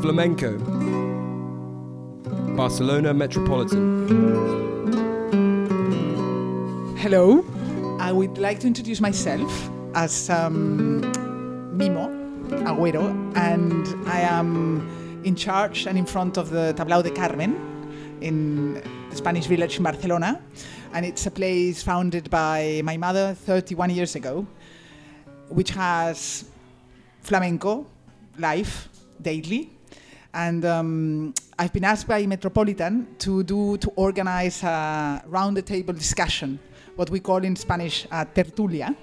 Flamenco. 0.00 0.56
Barcelona 2.54 3.12
Metropolitan. 3.12 4.06
Hello. 6.96 7.44
I 7.98 8.12
would 8.12 8.38
like 8.38 8.60
to 8.60 8.68
introduce 8.68 9.00
myself 9.00 9.68
as 9.96 10.30
um, 10.30 11.02
Mimo 11.76 12.08
Agüero, 12.62 13.10
and 13.34 14.08
I 14.08 14.20
am 14.20 15.20
in 15.24 15.34
charge 15.34 15.88
and 15.88 15.98
in 15.98 16.06
front 16.06 16.36
of 16.38 16.50
the 16.50 16.72
Tablao 16.76 17.02
de 17.02 17.10
Carmen 17.10 17.56
in 18.20 18.80
the 19.10 19.16
Spanish 19.16 19.46
village 19.46 19.76
in 19.78 19.82
Barcelona. 19.82 20.40
And 20.96 21.04
it's 21.04 21.26
a 21.26 21.30
place 21.30 21.82
founded 21.82 22.30
by 22.30 22.80
my 22.82 22.96
mother 22.96 23.34
31 23.34 23.90
years 23.90 24.14
ago, 24.14 24.46
which 25.50 25.68
has 25.72 26.46
flamenco 27.20 27.84
live 28.38 28.88
daily. 29.20 29.68
And 30.32 30.64
um, 30.64 31.34
I've 31.58 31.74
been 31.74 31.84
asked 31.84 32.08
by 32.08 32.24
Metropolitan 32.24 33.08
to 33.18 33.42
do 33.42 33.76
to 33.76 33.90
organize 33.96 34.62
a 34.62 35.22
round 35.26 35.58
the 35.58 35.60
table 35.60 35.92
discussion, 35.92 36.58
what 36.94 37.10
we 37.10 37.20
call 37.20 37.44
in 37.44 37.56
Spanish 37.56 38.06
a 38.06 38.24
tertulia, 38.24 38.96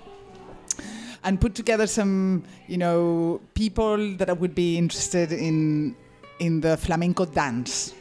and 1.24 1.40
put 1.40 1.54
together 1.54 1.86
some, 1.86 2.44
you 2.66 2.78
know, 2.80 3.40
people 3.54 4.16
that 4.16 4.36
would 4.36 4.56
be 4.56 4.80
interested 4.80 5.32
in 5.32 5.96
in 6.40 6.60
the 6.60 6.76
flamenco 6.76 7.26
dance, 7.26 7.94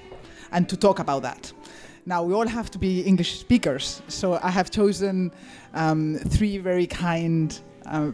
and 0.50 0.66
to 0.66 0.78
talk 0.78 0.98
about 0.98 1.20
that. 1.20 1.52
Now 2.05 2.24
we 2.24 2.34
all 2.34 2.48
have 2.48 2.69
to 2.73 2.79
be 2.79 3.02
English 3.02 3.38
speakers, 3.38 4.02
so 4.09 4.41
I 4.42 4.51
have 4.51 4.73
chosen 4.73 5.30
um, 5.73 6.16
three 6.16 6.59
very 6.59 6.87
kind 6.87 7.56
uh, 7.87 8.11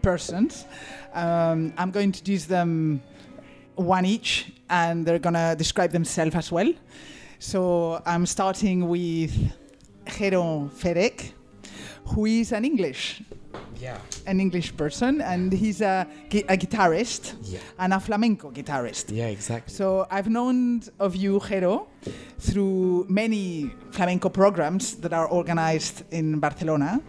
persons. 0.00 0.64
Um, 1.12 1.74
I'm 1.76 1.90
going 1.90 2.12
to 2.12 2.18
introduce 2.18 2.46
them 2.46 3.02
one 3.74 4.06
each, 4.06 4.54
and 4.70 5.04
they're 5.04 5.18
gonna 5.18 5.54
describe 5.54 5.90
themselves 5.90 6.34
as 6.34 6.50
well. 6.50 6.72
So 7.38 8.02
I'm 8.06 8.24
starting 8.24 8.88
with 8.88 9.52
Jero 10.06 10.70
Ferek, 10.70 11.32
who 12.06 12.24
is 12.24 12.52
an 12.52 12.64
English, 12.64 13.20
Yeah. 13.84 13.98
an 14.26 14.40
English 14.40 14.68
person, 14.76 15.20
and 15.20 15.52
he's 15.52 15.80
a, 15.82 16.06
a 16.54 16.56
guitarist 16.56 17.22
Yeah. 17.42 17.58
and 17.78 17.92
a 17.92 18.00
flamenco 18.00 18.50
guitarist. 18.50 19.04
Yeah, 19.20 19.26
exactly. 19.38 19.74
So 19.74 20.06
I've 20.10 20.30
known 20.38 20.82
of 20.98 21.14
you, 21.14 21.32
Jero, 21.48 21.76
through 22.38 23.06
many 23.08 23.70
flamenco 23.90 24.28
programs 24.30 24.84
that 25.02 25.12
are 25.12 25.26
organized 25.40 25.96
in 26.10 26.40
Barcelona. 26.40 27.00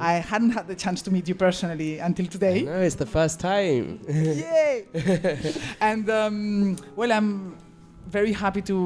I 0.00 0.14
hadn't 0.30 0.52
had 0.58 0.66
the 0.72 0.74
chance 0.84 1.02
to 1.02 1.10
meet 1.10 1.28
you 1.28 1.34
personally 1.34 1.98
until 2.08 2.26
today. 2.26 2.62
No, 2.62 2.80
it's 2.88 2.96
the 2.96 3.10
first 3.18 3.36
time. 3.40 4.00
Yay! 4.08 4.86
and 5.80 6.08
um, 6.10 6.76
well, 6.96 7.12
I'm 7.12 7.56
very 8.08 8.32
happy 8.32 8.62
to 8.62 8.76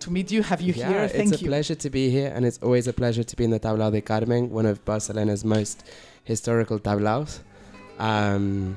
to 0.00 0.10
meet 0.10 0.28
you, 0.34 0.42
have 0.42 0.60
you 0.60 0.72
yeah, 0.72 0.88
here. 0.88 1.08
Thank 1.08 1.28
you. 1.28 1.32
it's 1.32 1.42
a 1.42 1.44
you. 1.44 1.50
pleasure 1.50 1.74
to 1.84 1.90
be 1.90 2.10
here, 2.10 2.30
and 2.34 2.44
it's 2.48 2.58
always 2.62 2.86
a 2.88 2.92
pleasure 2.92 3.24
to 3.24 3.36
be 3.36 3.44
in 3.44 3.50
the 3.50 3.60
Tablao 3.60 3.90
de 3.92 4.00
Carmen, 4.00 4.50
one 4.50 4.66
of 4.66 4.84
Barcelona's 4.84 5.44
most 5.44 5.84
historical 6.26 6.78
tablaos. 6.78 7.40
Um, 7.98 8.76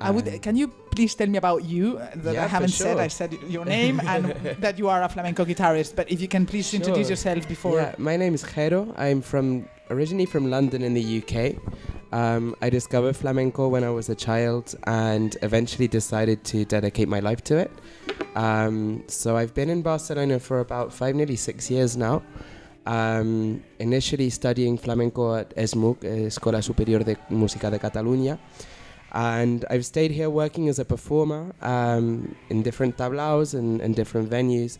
I 0.00 0.10
would. 0.10 0.42
Can 0.42 0.56
you 0.56 0.68
please 0.68 1.14
tell 1.14 1.28
me 1.28 1.38
about 1.38 1.64
you 1.64 1.98
uh, 1.98 2.10
that 2.16 2.34
Yeah, 2.34 2.44
I 2.44 2.48
haven't 2.48 2.70
said? 2.70 2.98
I 2.98 3.08
said 3.08 3.32
your 3.48 3.64
name 3.64 4.00
and 4.04 4.24
that 4.64 4.78
you 4.78 4.88
are 4.88 5.02
a 5.02 5.08
flamenco 5.08 5.44
guitarist. 5.44 5.94
But 5.96 6.10
if 6.10 6.20
you 6.20 6.28
can 6.28 6.44
please 6.46 6.74
introduce 6.74 7.08
yourself 7.08 7.48
before. 7.48 7.76
Yeah, 7.76 7.94
my 7.96 8.16
name 8.16 8.34
is 8.34 8.42
Jero. 8.42 8.92
I'm 8.98 9.22
from 9.22 9.66
originally 9.88 10.26
from 10.26 10.50
London 10.50 10.82
in 10.82 10.94
the 10.94 11.22
UK. 11.22 11.56
Um, 12.12 12.56
I 12.60 12.70
discovered 12.70 13.14
flamenco 13.14 13.68
when 13.68 13.84
I 13.84 13.90
was 13.90 14.08
a 14.08 14.16
child 14.16 14.74
and 14.84 15.36
eventually 15.42 15.86
decided 15.86 16.42
to 16.44 16.64
dedicate 16.64 17.08
my 17.08 17.20
life 17.20 17.44
to 17.44 17.56
it. 17.56 17.70
Um, 18.34 19.04
so 19.06 19.36
I've 19.36 19.54
been 19.54 19.70
in 19.70 19.82
Barcelona 19.82 20.40
for 20.40 20.60
about 20.60 20.92
five, 20.92 21.14
nearly 21.14 21.36
six 21.36 21.70
years 21.70 21.96
now. 21.96 22.22
Um, 22.90 23.62
initially 23.78 24.30
studying 24.30 24.76
flamenco 24.76 25.36
at 25.36 25.54
ESMUC, 25.54 26.02
eh, 26.02 26.26
Escola 26.26 26.60
Superior 26.60 27.04
de 27.04 27.16
Música 27.30 27.70
de 27.70 27.78
Catalunya, 27.78 28.36
And 29.12 29.64
I've 29.70 29.84
stayed 29.84 30.10
here 30.10 30.30
working 30.30 30.68
as 30.68 30.78
a 30.78 30.84
performer 30.84 31.52
um, 31.62 32.34
in 32.48 32.62
different 32.62 32.96
tablaos 32.96 33.54
and, 33.54 33.80
and 33.80 33.94
different 33.94 34.30
venues, 34.30 34.78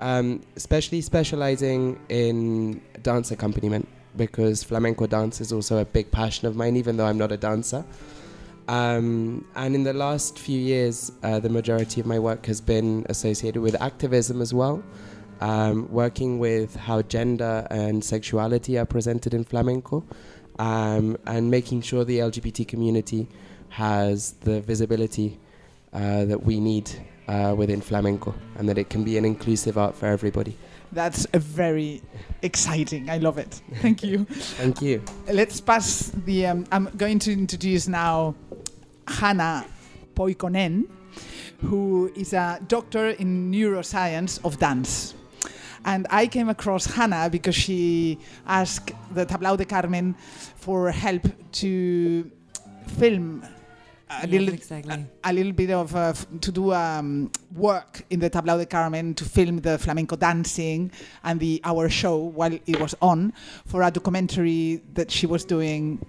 um, 0.00 0.40
especially 0.56 1.00
specializing 1.00 1.98
in 2.08 2.80
dance 3.02 3.30
accompaniment 3.30 3.88
because 4.16 4.64
flamenco 4.64 5.06
dance 5.06 5.40
is 5.40 5.52
also 5.52 5.78
a 5.78 5.84
big 5.84 6.10
passion 6.10 6.48
of 6.48 6.56
mine, 6.56 6.76
even 6.76 6.96
though 6.96 7.06
I'm 7.06 7.18
not 7.18 7.30
a 7.30 7.36
dancer. 7.36 7.84
Um, 8.66 9.46
and 9.54 9.74
in 9.74 9.84
the 9.84 9.94
last 9.94 10.38
few 10.38 10.58
years, 10.58 11.12
uh, 11.22 11.38
the 11.38 11.48
majority 11.48 12.00
of 12.00 12.06
my 12.06 12.18
work 12.18 12.46
has 12.46 12.60
been 12.60 13.06
associated 13.08 13.62
with 13.62 13.80
activism 13.80 14.42
as 14.42 14.52
well, 14.52 14.82
um, 15.40 15.90
working 15.90 16.38
with 16.38 16.76
how 16.76 17.02
gender 17.02 17.66
and 17.70 18.02
sexuality 18.02 18.78
are 18.78 18.86
presented 18.86 19.34
in 19.34 19.44
flamenco, 19.44 20.04
um, 20.58 21.16
and 21.26 21.50
making 21.50 21.82
sure 21.82 22.04
the 22.04 22.18
LGBT 22.18 22.66
community 22.66 23.28
has 23.70 24.32
the 24.40 24.60
visibility 24.60 25.38
uh, 25.92 26.24
that 26.24 26.42
we 26.42 26.60
need 26.60 26.90
uh, 27.28 27.54
within 27.56 27.80
flamenco, 27.80 28.34
and 28.56 28.68
that 28.68 28.78
it 28.78 28.90
can 28.90 29.04
be 29.04 29.18
an 29.18 29.24
inclusive 29.24 29.78
art 29.78 29.94
for 29.94 30.06
everybody. 30.06 30.56
That's 30.90 31.26
a 31.34 31.38
very 31.38 32.00
exciting. 32.42 33.10
I 33.10 33.18
love 33.18 33.38
it. 33.38 33.60
Thank 33.74 34.02
you. 34.02 34.24
Thank 34.30 34.80
you. 34.80 35.02
Let's 35.30 35.60
pass 35.60 36.10
the. 36.24 36.46
Um, 36.46 36.66
I'm 36.72 36.86
going 36.96 37.18
to 37.20 37.32
introduce 37.32 37.88
now 37.88 38.34
Hannah 39.06 39.66
Poikonen, 40.14 40.88
who 41.60 42.10
is 42.16 42.32
a 42.32 42.60
doctor 42.68 43.10
in 43.10 43.52
neuroscience 43.52 44.42
of 44.44 44.58
dance. 44.58 45.14
And 45.88 46.06
I 46.10 46.26
came 46.26 46.50
across 46.50 46.84
Hannah 46.84 47.30
because 47.30 47.54
she 47.54 48.18
asked 48.46 48.90
the 49.14 49.24
Tablao 49.24 49.56
de 49.56 49.64
Carmen 49.64 50.14
for 50.56 50.90
help 50.90 51.24
to 51.62 52.30
film 52.98 53.42
a 54.10 54.26
Yes, 54.26 54.30
little 54.32 54.54
exactly. 54.54 55.04
a 55.24 55.32
little 55.32 55.52
bit 55.52 55.70
of 55.70 55.94
uh, 55.96 56.12
to 56.40 56.50
do 56.52 56.72
um, 56.74 57.30
work 57.54 58.02
in 58.10 58.20
the 58.20 58.28
Tablao 58.28 58.58
de 58.58 58.66
Carmen 58.66 59.14
to 59.14 59.24
film 59.24 59.60
the 59.60 59.78
flamenco 59.78 60.16
dancing 60.16 60.90
and 61.24 61.40
the 61.40 61.60
our 61.64 61.88
show 61.88 62.16
while 62.16 62.52
it 62.52 62.80
was 62.80 62.94
on 63.00 63.32
for 63.66 63.82
a 63.82 63.90
documentary 63.90 64.82
that 64.94 65.10
she 65.10 65.26
was 65.26 65.42
doing 65.44 66.04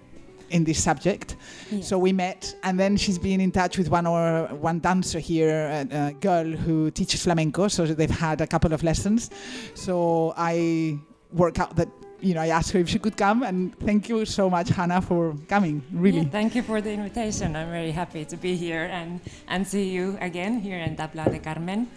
in 0.50 0.64
this 0.64 0.82
subject. 0.82 1.36
So 1.80 1.98
we 1.98 2.12
met, 2.12 2.54
and 2.62 2.78
then 2.78 2.96
she's 2.96 3.18
been 3.18 3.40
in 3.40 3.52
touch 3.52 3.78
with 3.78 3.88
one 3.88 4.06
or 4.06 4.46
one 4.60 4.80
dancer 4.80 5.18
here, 5.18 5.86
a, 5.90 6.08
a 6.08 6.12
girl 6.12 6.44
who 6.44 6.90
teaches 6.90 7.22
flamenco. 7.22 7.68
So 7.68 7.86
they've 7.86 8.10
had 8.10 8.40
a 8.40 8.46
couple 8.46 8.72
of 8.72 8.82
lessons. 8.82 9.30
So 9.74 10.34
I 10.36 10.98
work 11.32 11.58
out 11.58 11.76
that 11.76 11.88
you 12.20 12.34
know 12.34 12.40
I 12.40 12.48
asked 12.48 12.72
her 12.72 12.80
if 12.80 12.88
she 12.88 12.98
could 12.98 13.16
come, 13.16 13.42
and 13.42 13.78
thank 13.80 14.08
you 14.08 14.24
so 14.24 14.50
much, 14.50 14.68
Hannah, 14.68 15.00
for 15.00 15.34
coming. 15.48 15.82
Really. 15.92 16.18
Yeah, 16.18 16.28
thank 16.28 16.54
you 16.54 16.62
for 16.62 16.80
the 16.80 16.92
invitation. 16.92 17.56
I'm 17.56 17.70
very 17.70 17.92
happy 17.92 18.24
to 18.24 18.36
be 18.36 18.56
here 18.56 18.84
and, 18.92 19.20
and 19.48 19.66
see 19.66 19.88
you 19.88 20.18
again 20.20 20.60
here 20.60 20.78
in 20.78 20.96
Tablao 20.96 21.30
de 21.30 21.38
Carmen. 21.38 21.88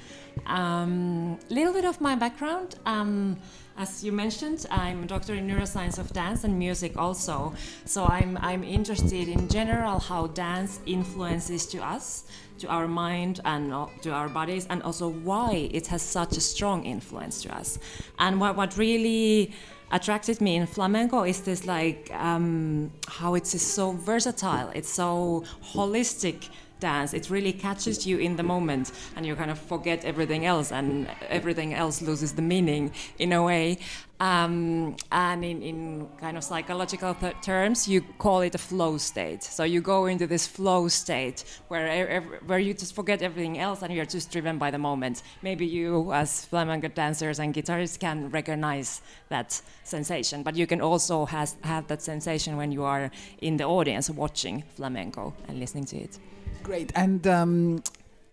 A 0.48 0.60
um, 0.60 1.38
little 1.50 1.74
bit 1.74 1.86
of 1.86 2.00
my 2.02 2.16
background. 2.16 2.76
Um, 2.86 3.38
as 3.78 4.04
you 4.04 4.12
mentioned, 4.12 4.66
I'm 4.70 5.04
a 5.04 5.06
doctor 5.08 5.34
in 5.34 5.48
neuroscience 5.48 5.98
of 5.98 6.14
dance 6.14 6.44
and 6.44 6.58
music 6.58 6.96
also. 6.98 7.54
So 7.86 8.06
I'm, 8.06 8.38
I'm 8.42 8.64
interested 8.64 9.28
in 9.28 9.48
general 9.50 10.00
how 10.00 10.28
dance 10.28 10.80
influences 10.86 11.66
to 11.68 11.80
us, 11.80 12.26
to 12.60 12.68
our 12.68 12.88
mind 12.88 13.42
and 13.46 13.74
uh, 13.74 13.88
to 14.04 14.12
our 14.12 14.30
bodies, 14.30 14.68
and 14.70 14.84
also 14.84 15.10
why 15.10 15.70
it 15.72 15.88
has 15.88 16.02
such 16.02 16.38
a 16.38 16.42
strong 16.42 16.86
influence 16.86 17.42
to 17.44 17.56
us. 17.56 17.80
And 18.20 18.40
what, 18.40 18.56
what 18.56 18.78
really 18.78 19.54
attracted 19.92 20.42
me 20.42 20.56
in 20.56 20.66
flamenco 20.66 21.24
is 21.24 21.42
this 21.42 21.66
like 21.66 22.10
um, 22.14 22.92
how 23.08 23.36
it's 23.36 23.62
so 23.62 23.92
versatile 23.92 24.72
it's 24.74 24.90
so 24.90 25.44
holistic 25.64 26.50
dance 26.80 27.14
it 27.14 27.30
really 27.30 27.54
catches 27.54 28.06
you 28.06 28.18
in 28.18 28.36
the 28.36 28.44
moment 28.44 28.92
and 29.16 29.26
you 29.26 29.36
kind 29.36 29.52
of 29.52 29.60
forget 29.60 30.04
everything 30.06 30.46
else 30.46 30.72
and 30.72 31.08
everything 31.30 31.74
else 31.74 32.02
loses 32.02 32.34
the 32.34 32.42
meaning 32.42 32.92
in 33.20 33.32
a 33.34 33.42
way. 33.42 33.78
Um, 34.20 34.96
and 35.12 35.44
in, 35.44 35.62
in 35.62 36.08
kind 36.22 36.38
of 36.38 36.44
psychological 36.46 37.14
th- 37.14 37.36
terms 37.42 37.88
you 37.88 38.02
call 38.20 38.42
it 38.42 38.56
a 38.56 38.58
flow 38.58 38.98
state. 38.98 39.44
So 39.44 39.64
you 39.64 39.82
go 39.82 40.06
into 40.06 40.28
this 40.28 40.48
flow 40.48 40.88
state 40.88 41.44
where, 41.68 41.88
ev- 41.88 42.40
where 42.46 42.60
you 42.60 42.74
just 42.74 42.96
forget 42.96 43.22
everything 43.22 43.60
else 43.60 43.82
and 43.82 43.94
you're 43.94 44.06
just 44.06 44.32
driven 44.32 44.58
by 44.58 44.72
the 44.72 44.78
moment. 44.78 45.24
Maybe 45.42 45.66
you 45.66 46.14
as 46.14 46.46
flamenco 46.46 46.88
dancers 46.88 47.40
and 47.40 47.54
guitarists 47.54 48.00
can 48.00 48.30
recognize 48.30 49.02
that 49.30 49.62
sensation 49.84 50.44
but 50.44 50.56
you 50.56 50.68
can 50.68 50.80
also 50.80 51.26
has, 51.26 51.56
have 51.64 51.88
that 51.88 52.02
sensation 52.02 52.56
when 52.56 52.72
you 52.72 52.84
are 52.84 53.12
in 53.42 53.58
the 53.58 53.66
audience 53.66 54.10
watching 54.10 54.64
flamenco 54.76 55.34
and 55.48 55.60
listening 55.60 55.86
to 55.86 55.98
it 55.98 56.20
Great. 56.64 56.92
And 56.96 57.28
um, 57.28 57.84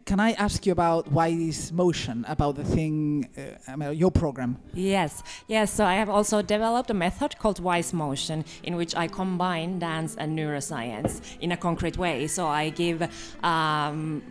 can 0.05 0.21
I 0.21 0.33
ask 0.33 0.65
you 0.65 0.73
about 0.73 1.11
Wise 1.13 1.73
Motion, 1.73 2.25
about 2.29 2.57
the 2.57 2.65
thing, 2.65 3.29
uh, 3.37 3.73
about 3.73 3.97
your 3.97 4.11
program? 4.11 4.57
Yes, 4.73 5.23
yes. 5.47 5.73
So 5.73 5.85
I 5.85 5.95
have 5.95 6.09
also 6.09 6.41
developed 6.43 6.91
a 6.91 6.95
method 6.95 7.39
called 7.39 7.61
Wise 7.61 7.93
Motion, 7.93 8.45
in 8.63 8.77
which 8.77 8.95
I 8.95 9.09
combine 9.09 9.79
dance 9.79 10.17
and 10.17 10.39
neuroscience 10.39 11.21
in 11.41 11.53
a 11.53 11.57
concrete 11.57 11.97
way. 11.97 12.27
So 12.29 12.47
I 12.47 12.71
give 12.71 13.03
um, 13.45 14.23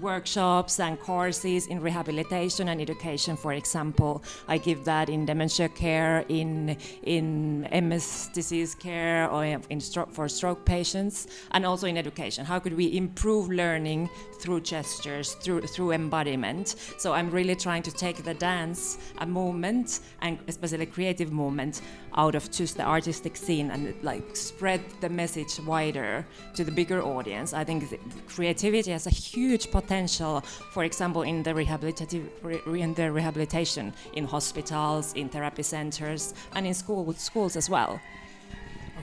workshops 0.00 0.80
and 0.80 0.98
courses 1.00 1.66
in 1.66 1.80
rehabilitation 1.80 2.68
and 2.68 2.80
education. 2.80 3.36
For 3.36 3.52
example, 3.52 4.22
I 4.48 4.58
give 4.58 4.84
that 4.84 5.08
in 5.08 5.26
dementia 5.26 5.68
care, 5.68 6.24
in 6.28 6.76
in 7.02 7.68
MS 7.72 8.30
disease 8.34 8.74
care, 8.74 9.30
or 9.30 9.44
in 9.44 9.80
for 10.10 10.28
stroke 10.28 10.64
patients, 10.64 11.26
and 11.52 11.64
also 11.66 11.86
in 11.86 11.96
education. 11.96 12.44
How 12.44 12.58
could 12.58 12.76
we 12.76 12.96
improve 12.96 13.48
learning 13.48 14.08
through 14.42 14.60
gestures, 14.60 15.34
through 15.34 15.62
through 15.62 15.92
embodiment? 15.92 16.74
So 16.98 17.12
I'm 17.12 17.30
really 17.30 17.56
trying 17.56 17.82
to 17.84 17.92
take 17.92 18.24
the 18.24 18.34
dance, 18.34 18.98
a 19.18 19.26
movement, 19.26 20.00
and 20.20 20.38
especially 20.48 20.86
creative 20.86 21.32
movement, 21.32 21.80
out 22.14 22.34
of 22.34 22.50
just 22.50 22.76
the 22.76 22.84
artistic 22.84 23.36
scene 23.36 23.70
and 23.70 23.94
like 24.02 24.36
spread 24.36 24.80
the 25.00 25.08
message 25.08 25.60
wider 25.60 26.26
to 26.56 26.64
the 26.64 26.72
bigger 26.72 27.00
audience. 27.02 27.54
I 27.54 27.64
think 27.64 27.80
creativity 28.26 28.90
has 28.90 29.06
a 29.06 29.10
huge 29.10 29.70
potential, 29.70 30.40
for 30.72 30.84
example, 30.84 31.22
in 31.22 31.42
the 31.42 31.52
rehabilitative 31.52 32.26
re- 32.42 32.82
in 32.82 32.94
the 32.94 33.10
rehabilitation 33.12 33.92
in 34.14 34.24
hospitals, 34.24 35.12
in 35.14 35.28
therapy 35.28 35.62
centers, 35.62 36.34
and 36.54 36.66
in 36.66 36.74
school 36.74 37.12
schools 37.14 37.56
as 37.56 37.70
well. 37.70 38.00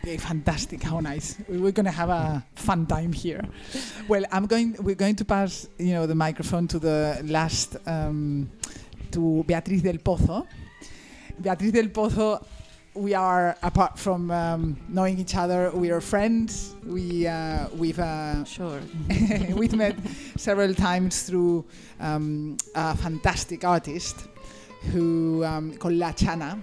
Okay, 0.01 0.15
fantastic. 0.15 0.81
How 0.81 1.01
nice. 1.01 1.35
We're 1.49 1.73
going 1.73 1.85
to 1.85 1.91
have 1.91 2.09
a 2.09 2.41
fun 2.55 2.85
time 2.85 3.11
here. 3.11 3.43
Well, 4.07 4.23
I'm 4.31 4.45
going. 4.45 4.77
We're 4.79 4.95
going 4.95 5.17
to 5.17 5.25
pass, 5.25 5.67
you 5.77 5.93
know, 5.93 6.07
the 6.07 6.15
microphone 6.15 6.69
to 6.69 6.79
the 6.79 7.19
last 7.25 7.75
um, 7.85 8.49
to 9.11 9.43
Beatriz 9.43 9.81
del 9.81 9.97
Pozo. 9.97 10.47
Beatriz 11.37 11.73
del 11.73 11.89
Pozo 11.89 12.41
we 12.93 13.13
are 13.13 13.57
apart 13.61 13.99
from 13.99 14.31
um, 14.31 14.77
knowing 14.87 15.19
each 15.19 15.35
other 15.35 15.69
we 15.71 15.91
are 15.91 16.01
friends 16.01 16.75
we 16.85 17.27
uh, 17.27 17.67
we've 17.75 17.99
uh, 17.99 18.43
sure 18.45 18.81
we've 19.51 19.75
met 19.75 19.95
several 20.37 20.73
times 20.73 21.21
through 21.21 21.63
um, 21.99 22.57
a 22.73 22.97
fantastic 22.97 23.63
artist 23.63 24.27
who 24.91 25.45
um, 25.45 25.77
called 25.77 25.93
La 25.93 26.11
Chana 26.11 26.59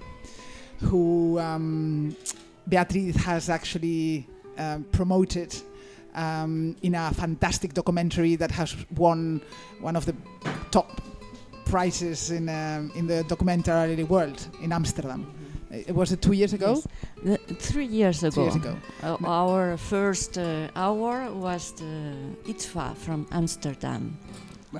who 0.80 1.38
um, 1.38 2.14
Beatriz 2.68 3.16
has 3.16 3.48
actually 3.48 4.26
um, 4.58 4.84
promoted 4.84 5.54
um, 6.14 6.74
in 6.82 6.94
a 6.94 7.12
fantastic 7.12 7.74
documentary 7.74 8.36
that 8.36 8.50
has 8.50 8.74
won 8.96 9.40
one 9.80 9.96
of 9.96 10.06
the 10.06 10.14
top 10.70 11.00
prizes 11.66 12.30
in 12.30 12.48
um, 12.48 12.90
in 12.94 13.06
the 13.06 13.22
documentary 13.24 14.04
world 14.04 14.48
in 14.62 14.72
Amsterdam. 14.72 15.26
Uh, 15.70 15.92
was 15.94 16.12
it 16.12 16.22
two 16.22 16.32
years 16.32 16.52
ago? 16.52 16.82
Yes. 17.24 17.38
The, 17.46 17.54
three 17.54 17.86
years 17.86 18.22
ago. 18.22 18.30
Three 18.30 18.42
years 18.44 18.56
ago. 18.56 18.76
Uh, 19.02 19.16
our 19.26 19.76
first 19.76 20.38
uh, 20.38 20.68
hour 20.74 21.30
was 21.32 21.72
the 21.72 22.14
IDFA 22.44 22.96
from 22.96 23.26
Amsterdam, 23.30 24.16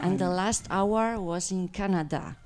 and 0.00 0.18
the 0.18 0.28
last 0.28 0.66
hour 0.70 1.20
was 1.20 1.50
in 1.50 1.68
Canada, 1.68 2.36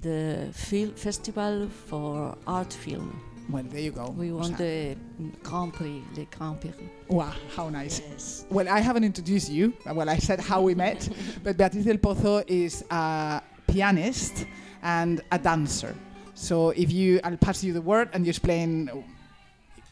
the 0.00 0.48
film 0.52 0.92
festival 0.94 1.68
for 1.86 2.36
art 2.46 2.72
film. 2.72 3.25
Well, 3.48 3.62
there 3.64 3.80
you 3.80 3.92
go. 3.92 4.10
We 4.10 4.32
won 4.32 4.52
the 4.54 4.96
Grand 5.42 5.72
Prix, 5.74 6.02
the 6.14 6.24
Grand 6.36 6.60
Prix. 6.60 6.72
Wow, 7.08 7.32
how 7.54 7.68
nice. 7.68 8.00
Yes. 8.00 8.44
Well, 8.50 8.68
I 8.68 8.80
haven't 8.80 9.04
introduced 9.04 9.50
you. 9.50 9.72
Well, 9.86 10.08
I 10.08 10.18
said 10.18 10.40
how 10.40 10.62
we 10.62 10.74
met, 10.74 11.08
but 11.44 11.56
Beatriz 11.56 11.84
del 11.84 11.98
Pozo 11.98 12.42
is 12.48 12.84
a 12.90 13.40
pianist 13.68 14.46
and 14.82 15.20
a 15.30 15.38
dancer. 15.38 15.94
So 16.34 16.70
if 16.70 16.90
you, 16.92 17.20
I'll 17.24 17.36
pass 17.36 17.62
you 17.62 17.72
the 17.72 17.80
word 17.80 18.08
and 18.12 18.26
you 18.26 18.30
explain 18.30 18.90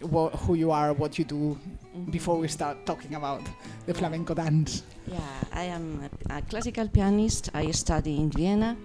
what, 0.01 0.35
who 0.35 0.55
you 0.55 0.71
are, 0.73 0.93
what 0.93 1.19
you 1.19 1.25
do, 1.25 1.59
Mm-hmm. 1.95 2.11
before 2.11 2.37
we 2.37 2.49
start 2.49 2.85
talking 2.87 3.15
about 3.15 3.41
the 3.87 3.95
flamenco 3.95 4.35
dance. 4.35 4.83
Yeah, 5.07 5.21
I 5.53 5.63
am 5.63 6.11
a, 6.29 6.39
a 6.39 6.43
classical 6.43 6.89
pianist. 6.89 7.51
I 7.55 7.71
study 7.71 8.17
in 8.17 8.31
Vienna, 8.33 8.77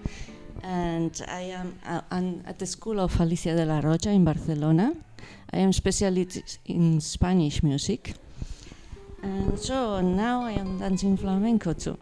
and 0.64 1.22
I 1.28 1.42
am 1.42 1.80
uh, 1.86 2.02
at 2.48 2.60
the 2.60 2.66
school 2.66 3.00
of 3.00 3.20
Alicia 3.20 3.56
de 3.56 3.66
Larrocha 3.66 4.08
in 4.08 4.24
Barcelona. 4.24 4.94
I 5.52 5.58
am 5.58 5.74
specialist 5.74 6.60
in 6.66 7.02
Spanish 7.02 7.64
music, 7.64 8.14
and 9.22 9.58
so 9.60 10.02
now 10.02 10.44
I 10.44 10.52
am 10.52 10.80
dancing 10.80 11.18
flamenco 11.18 11.74
too. 11.74 11.98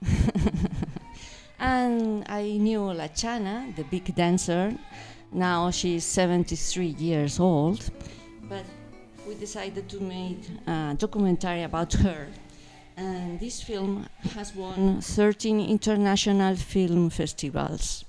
and 1.59 2.25
I 2.30 2.44
knew 2.57 2.81
La 2.94 3.07
Chana, 3.07 3.75
the 3.75 3.83
big 3.83 4.13
dancer. 4.15 4.74
Now 5.31 5.71
she's 5.71 6.06
73 6.06 6.88
years 6.88 7.39
old, 7.39 7.89
but 8.50 8.65
we 9.27 9.36
decided 9.36 9.89
to 9.89 10.00
make 10.00 10.39
a 10.68 10.95
documentary 10.98 11.63
about 11.63 11.94
her. 11.94 12.27
And 12.95 13.39
this 13.39 13.62
film 13.62 14.07
has 14.33 14.56
won 14.56 15.01
13 15.01 15.60
international 15.60 16.56
film 16.56 17.12
festivals 17.12 18.06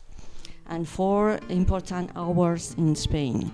and 0.69 0.89
four 0.89 1.39
important 1.49 2.11
awards 2.15 2.75
in 2.79 2.95
Spain. 2.95 3.53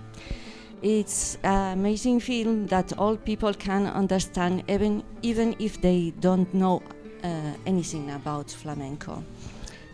It's 0.81 1.37
an 1.43 1.79
amazing 1.79 2.19
film 2.19 2.67
that 2.67 2.93
all 2.97 3.17
people 3.17 3.53
can 3.53 3.87
understand, 3.87 4.63
even, 4.67 5.03
even 5.21 5.55
if 5.59 5.81
they 5.81 6.13
don't 6.19 6.53
know 6.53 6.83
uh, 7.23 7.53
anything 7.65 8.11
about 8.11 8.51
flamenco. 8.51 9.23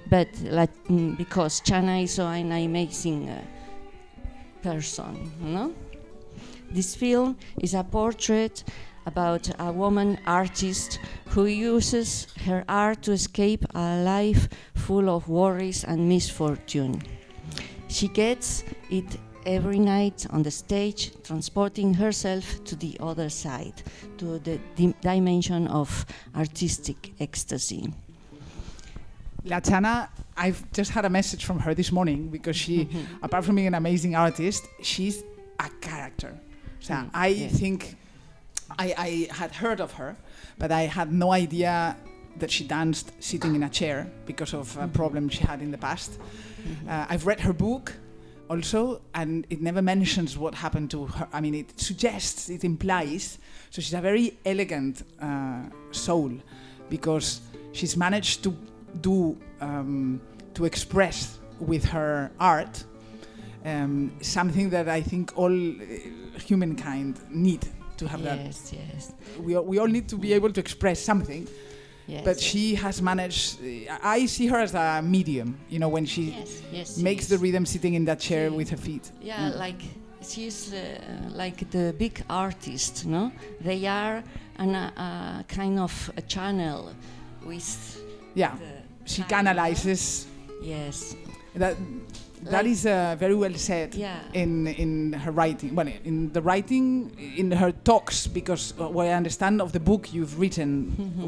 But 0.09 0.27
mm, 0.89 1.17
because 1.17 1.61
Chana 1.61 2.03
is 2.03 2.15
so 2.15 2.27
an 2.27 2.51
amazing 2.51 3.29
uh, 3.29 3.41
person, 4.61 5.31
know? 5.53 5.73
This 6.69 6.95
film 6.95 7.37
is 7.59 7.73
a 7.73 7.83
portrait 7.83 8.63
about 9.05 9.49
a 9.59 9.71
woman 9.71 10.17
artist 10.25 10.99
who 11.29 11.45
uses 11.45 12.27
her 12.45 12.63
art 12.69 13.01
to 13.03 13.11
escape 13.11 13.65
a 13.73 14.03
life 14.03 14.47
full 14.75 15.09
of 15.09 15.27
worries 15.27 15.83
and 15.83 16.07
misfortune. 16.09 17.01
She 17.87 18.07
gets 18.07 18.63
it 18.89 19.17
every 19.45 19.79
night 19.79 20.25
on 20.29 20.43
the 20.43 20.51
stage, 20.51 21.11
transporting 21.23 21.93
herself 21.95 22.63
to 22.65 22.75
the 22.75 22.95
other 22.99 23.29
side, 23.29 23.81
to 24.17 24.39
the 24.39 24.59
dim- 24.75 24.93
dimension 25.01 25.67
of 25.67 26.05
artistic 26.35 27.13
ecstasy. 27.19 27.91
La 29.45 29.59
Chana, 29.59 30.07
I've 30.37 30.71
just 30.71 30.91
had 30.91 31.05
a 31.05 31.09
message 31.09 31.45
from 31.45 31.59
her 31.59 31.73
this 31.73 31.91
morning 31.91 32.29
because 32.29 32.55
she, 32.55 32.87
apart 33.23 33.43
from 33.43 33.55
being 33.55 33.67
an 33.67 33.73
amazing 33.73 34.15
artist, 34.15 34.67
she's 34.83 35.23
a 35.59 35.69
character. 35.81 36.39
So 36.79 36.93
Mm, 36.93 37.09
I 37.13 37.27
yeah. 37.27 37.47
think 37.47 37.95
I, 38.77 38.93
I 38.97 39.33
had 39.33 39.51
heard 39.51 39.79
of 39.79 39.93
her, 39.93 40.15
but 40.57 40.71
I 40.71 40.81
had 40.81 41.11
no 41.11 41.31
idea 41.31 41.95
that 42.37 42.51
she 42.51 42.63
danced 42.63 43.11
sitting 43.19 43.55
in 43.55 43.63
a 43.63 43.69
chair 43.69 44.09
because 44.25 44.53
of 44.53 44.77
a 44.77 44.87
problem 44.87 45.29
she 45.29 45.43
had 45.43 45.61
in 45.61 45.71
the 45.71 45.77
past. 45.77 46.19
Uh, 46.87 47.05
I've 47.09 47.25
read 47.25 47.39
her 47.41 47.53
book 47.53 47.93
also, 48.49 49.01
and 49.13 49.45
it 49.49 49.61
never 49.61 49.81
mentions 49.81 50.37
what 50.37 50.55
happened 50.55 50.91
to 50.91 51.07
her. 51.07 51.27
I 51.33 51.41
mean, 51.41 51.55
it 51.55 51.79
suggests, 51.79 52.49
it 52.49 52.63
implies. 52.63 53.37
So 53.69 53.81
she's 53.81 53.93
a 53.93 54.01
very 54.01 54.37
elegant 54.45 55.03
uh, 55.21 55.63
soul 55.91 56.31
because 56.89 57.41
she's 57.71 57.95
managed 57.95 58.43
to 58.43 58.55
do, 59.01 59.37
um, 59.61 60.21
to 60.53 60.65
express 60.65 61.39
with 61.59 61.85
her 61.85 62.31
art 62.39 62.83
um, 63.65 64.11
something 64.21 64.69
that 64.71 64.89
I 64.89 65.01
think 65.01 65.37
all 65.37 65.51
uh, 65.53 66.39
humankind 66.39 67.19
need 67.29 67.67
to 68.01 68.07
have 68.07 68.21
that. 68.23 68.39
Yes, 68.39 68.73
yes, 68.73 69.13
We, 69.39 69.55
all- 69.55 69.63
we 69.71 69.77
all 69.79 69.87
need 69.97 70.07
to 70.09 70.17
be 70.17 70.33
able 70.33 70.51
to 70.51 70.59
express 70.59 70.99
something, 70.99 71.47
yes. 72.07 72.23
but 72.25 72.39
she 72.39 72.75
has 72.75 73.01
managed. 73.01 73.59
I 74.17 74.25
see 74.27 74.47
her 74.47 74.59
as 74.67 74.73
a 74.73 75.01
medium, 75.01 75.49
you 75.69 75.79
know, 75.79 75.89
when 75.89 76.05
she 76.05 76.23
yes, 76.31 76.61
yes, 76.71 76.97
makes 76.97 77.23
yes. 77.23 77.29
the 77.29 77.37
rhythm 77.37 77.65
sitting 77.65 77.93
in 77.93 78.05
that 78.05 78.19
chair 78.19 78.51
with 78.51 78.69
her 78.71 78.77
feet. 78.87 79.11
Yeah, 79.21 79.51
Mm. 79.51 79.59
like 79.65 79.81
she's 80.31 80.73
uh, 80.73 80.79
like 81.43 81.59
the 81.77 81.93
big 81.97 82.23
artist, 82.29 83.05
no? 83.05 83.31
They 83.61 83.85
are 83.87 84.23
an, 84.57 84.75
uh, 84.75 85.41
a 85.41 85.43
kind 85.47 85.79
of 85.79 85.93
a 86.17 86.21
channel 86.21 86.93
with 87.45 87.69
Yeah, 88.35 88.53
she 89.05 89.21
canalizes. 89.23 90.25
Yes. 90.63 91.15
That 91.55 91.75
that 92.43 92.63
Like- 92.63 92.71
is 92.71 92.85
uh, 92.85 93.15
very 93.19 93.35
well 93.35 93.53
said. 93.55 93.93
Yeah. 93.95 94.19
in 94.33 94.67
in 94.67 95.13
her 95.13 95.31
writing 95.31 95.75
well 95.75 95.87
in 96.03 96.31
the 96.33 96.41
writing 96.41 97.11
in 97.37 97.51
her 97.51 97.71
talks 97.83 98.27
because 98.27 98.73
uh, 98.79 98.87
what 98.95 99.05
i 99.07 99.13
understand 99.13 99.61
of 99.61 99.71
the 99.71 99.79
book 99.79 100.13
you've 100.13 100.39
written 100.39 100.69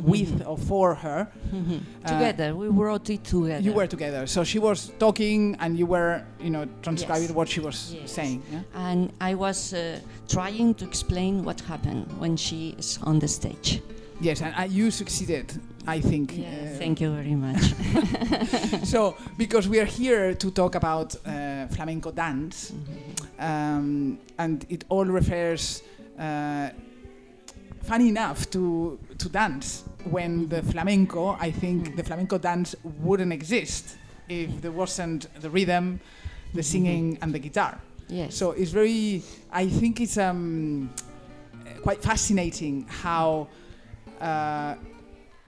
with 0.11 0.41
or 0.45 0.57
for 0.57 0.95
her. 0.95 1.27
Uh, 2.05 2.09
together, 2.19 2.53
we 2.55 2.67
wrote 2.67 3.09
it 3.09 3.23
together. 3.23 3.63
you 3.63 3.71
were 3.73 3.87
together 3.87 4.27
so 4.27 4.43
she 4.43 4.59
was 4.59 4.91
talking 4.99 5.55
and 5.59 5.77
you 5.79 5.85
were 5.85 6.21
you 6.45 6.49
know 6.49 6.65
transcribing 6.81 7.29
Yes. 7.29 7.35
what 7.37 7.47
she 7.47 7.61
was 7.61 7.77
Yes. 7.95 8.11
saying 8.11 8.41
yeah? 8.51 8.61
and 8.89 9.11
I 9.21 9.35
was 9.35 9.73
uh, 9.73 9.79
trying 10.27 10.73
to 10.75 10.83
explain 10.85 11.43
what 11.45 11.61
happened 11.61 12.05
when 12.19 12.35
she 12.37 12.75
is 12.77 12.99
on 13.03 13.19
the 13.19 13.27
stage. 13.27 13.81
Yes, 14.23 14.41
and 14.41 14.55
uh, 14.57 14.61
you 14.61 14.89
succeeded, 14.89 15.51
I 15.85 15.99
think. 15.99 16.37
Yeah, 16.37 16.47
uh, 16.47 16.77
thank 16.77 17.01
you 17.01 17.13
very 17.13 17.35
much. 17.35 17.61
so, 18.85 19.17
because 19.37 19.67
we 19.67 19.81
are 19.81 19.85
here 19.85 20.33
to 20.33 20.49
talk 20.49 20.75
about 20.75 21.13
uh, 21.25 21.67
flamenco 21.67 22.09
dance, 22.09 22.71
um, 23.37 24.17
and 24.37 24.65
it 24.69 24.85
all 24.87 25.03
refers, 25.03 25.83
uh, 26.17 26.69
funny 27.83 28.07
enough, 28.07 28.49
to 28.51 28.97
to 29.17 29.27
dance. 29.27 29.83
When 30.09 30.47
the 30.47 30.61
flamenco, 30.63 31.35
I 31.37 31.51
think 31.51 31.97
the 31.97 32.03
flamenco 32.03 32.37
dance 32.37 32.75
wouldn't 33.01 33.33
exist 33.33 33.97
if 34.29 34.61
there 34.61 34.71
wasn't 34.71 35.27
the 35.41 35.49
rhythm, 35.49 35.99
the 36.53 36.63
singing, 36.63 37.17
and 37.21 37.33
the 37.33 37.39
guitar. 37.39 37.77
yes. 38.07 38.35
So 38.35 38.51
it's 38.51 38.71
very, 38.71 39.21
I 39.51 39.67
think 39.67 39.99
it's 39.99 40.17
um, 40.17 40.93
quite 41.81 42.01
fascinating 42.01 42.85
how 42.87 43.47
uh, 44.21 44.75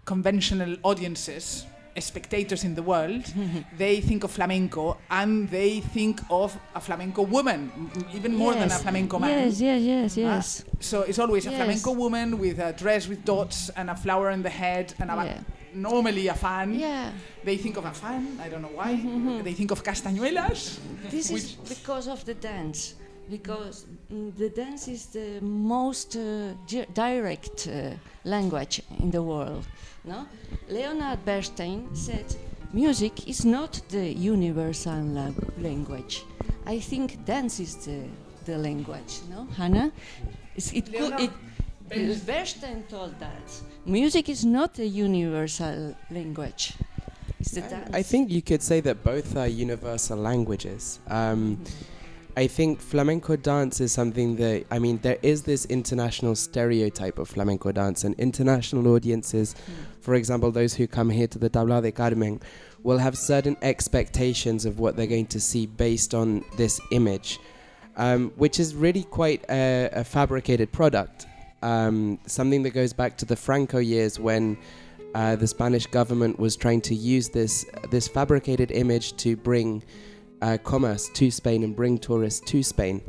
conventional 0.05 0.75
audiences, 0.83 1.65
spectators 1.99 2.63
in 2.63 2.75
the 2.75 2.83
world, 2.83 3.23
they 3.77 4.01
think 4.01 4.23
of 4.23 4.31
flamenco 4.31 4.97
and 5.09 5.49
they 5.49 5.79
think 5.79 6.19
of 6.29 6.57
a 6.75 6.81
flamenco 6.81 7.21
woman, 7.23 7.71
even 8.13 8.35
more 8.35 8.53
than 8.53 8.69
a 8.69 8.75
flamenco 8.77 9.17
man. 9.17 9.29
Yes, 9.29 9.61
yes, 9.61 9.81
yes, 9.81 10.17
Ah, 10.17 10.19
yes. 10.35 10.63
So 10.79 11.01
it's 11.03 11.19
always 11.19 11.45
a 11.47 11.51
flamenco 11.51 11.91
woman 11.93 12.37
with 12.37 12.59
a 12.59 12.73
dress 12.73 13.07
with 13.07 13.23
dots 13.23 13.69
and 13.77 13.89
a 13.89 13.95
flower 13.95 14.29
in 14.31 14.43
the 14.43 14.49
head 14.49 14.93
and 14.99 15.09
a, 15.09 15.15
Yeah. 15.15 15.39
normally 15.73 16.27
a 16.27 16.33
fan. 16.33 16.75
Yeah. 16.75 17.11
They 17.45 17.57
think 17.57 17.77
of 17.77 17.85
a 17.85 17.91
fan, 17.93 18.39
I 18.43 18.49
don't 18.49 18.61
know 18.61 18.75
why. 18.75 18.95
Mhm. 18.95 19.43
They 19.43 19.53
think 19.53 19.71
of 19.71 19.81
castañuelas. 19.83 20.79
This 21.09 21.31
is 21.31 21.55
because 21.69 22.07
of 22.11 22.23
the 22.25 22.33
dance. 22.33 22.95
Because 23.29 23.85
mm, 24.13 24.35
the 24.37 24.49
dance 24.49 24.87
is 24.87 25.07
the 25.07 25.39
most 25.41 26.15
uh, 26.15 26.53
di- 26.67 26.85
direct 26.93 27.67
uh, 27.67 27.91
language 28.23 28.81
in 28.99 29.09
the 29.11 29.21
world. 29.23 29.65
No, 30.03 30.27
Leonard 30.69 31.25
Bernstein 31.25 31.87
said, 31.95 32.25
"Music 32.73 33.27
is 33.27 33.43
not 33.43 33.81
the 33.89 34.13
universal 34.13 35.01
la- 35.01 35.33
language. 35.57 36.23
I 36.67 36.79
think 36.79 37.25
dance 37.25 37.59
is 37.59 37.75
the, 37.85 38.03
the 38.45 38.57
language." 38.57 39.21
No, 39.29 39.47
Hannah, 39.57 39.91
It's- 40.55 40.71
it 40.73 40.85
could, 40.93 41.19
it, 41.19 42.25
Bernstein 42.25 42.83
told 42.89 43.19
that 43.19 43.61
music 43.85 44.29
is 44.29 44.43
not 44.45 44.77
a 44.79 44.85
universal 44.85 45.95
language. 46.11 46.73
It's 47.39 47.51
the 47.51 47.61
dance. 47.61 47.89
I 47.93 48.03
think 48.03 48.29
you 48.31 48.41
could 48.41 48.61
say 48.61 48.81
that 48.81 49.03
both 49.03 49.35
are 49.35 49.47
universal 49.47 50.17
languages. 50.17 50.99
Um, 51.07 51.57
I 52.37 52.47
think 52.47 52.81
flamenco 52.81 53.37
dance 53.37 53.79
is 53.79 53.93
something 53.93 54.35
that, 54.37 54.65
I 54.69 54.77
mean, 54.77 54.99
there 55.01 55.17
is 55.21 55.43
this 55.43 55.65
international 55.65 56.35
stereotype 56.35 57.17
of 57.17 57.29
flamenco 57.29 57.71
dance, 57.71 58.03
and 58.03 58.13
international 58.19 58.87
audiences, 58.93 59.55
for 60.01 60.15
example, 60.15 60.51
those 60.51 60.73
who 60.73 60.85
come 60.85 61.09
here 61.09 61.27
to 61.27 61.39
the 61.39 61.49
Tablao 61.49 61.81
de 61.81 61.93
Carmen, 61.93 62.41
will 62.83 62.97
have 62.97 63.17
certain 63.17 63.55
expectations 63.61 64.65
of 64.65 64.79
what 64.79 64.97
they're 64.97 65.07
going 65.07 65.27
to 65.27 65.39
see 65.39 65.65
based 65.65 66.13
on 66.13 66.43
this 66.57 66.81
image, 66.91 67.39
um, 67.95 68.31
which 68.35 68.59
is 68.59 68.75
really 68.75 69.03
quite 69.03 69.43
a, 69.49 69.89
a 69.93 70.03
fabricated 70.03 70.71
product. 70.71 71.25
Um, 71.63 72.19
something 72.27 72.63
that 72.63 72.71
goes 72.71 72.91
back 72.91 73.17
to 73.17 73.25
the 73.25 73.35
Franco 73.35 73.79
years 73.79 74.19
when 74.19 74.57
uh, 75.15 75.37
the 75.37 75.47
Spanish 75.47 75.87
government 75.87 76.37
was 76.37 76.57
trying 76.57 76.81
to 76.81 76.93
use 76.93 77.29
this 77.29 77.65
this 77.89 78.07
fabricated 78.07 78.69
image 78.71 79.15
to 79.17 79.37
bring 79.37 79.81
uh, 80.41 80.57
commerce 80.63 81.09
to 81.09 81.31
Spain 81.31 81.63
and 81.63 81.75
bring 81.75 81.97
tourists 81.97 82.39
to 82.51 82.63
Spain. 82.63 83.01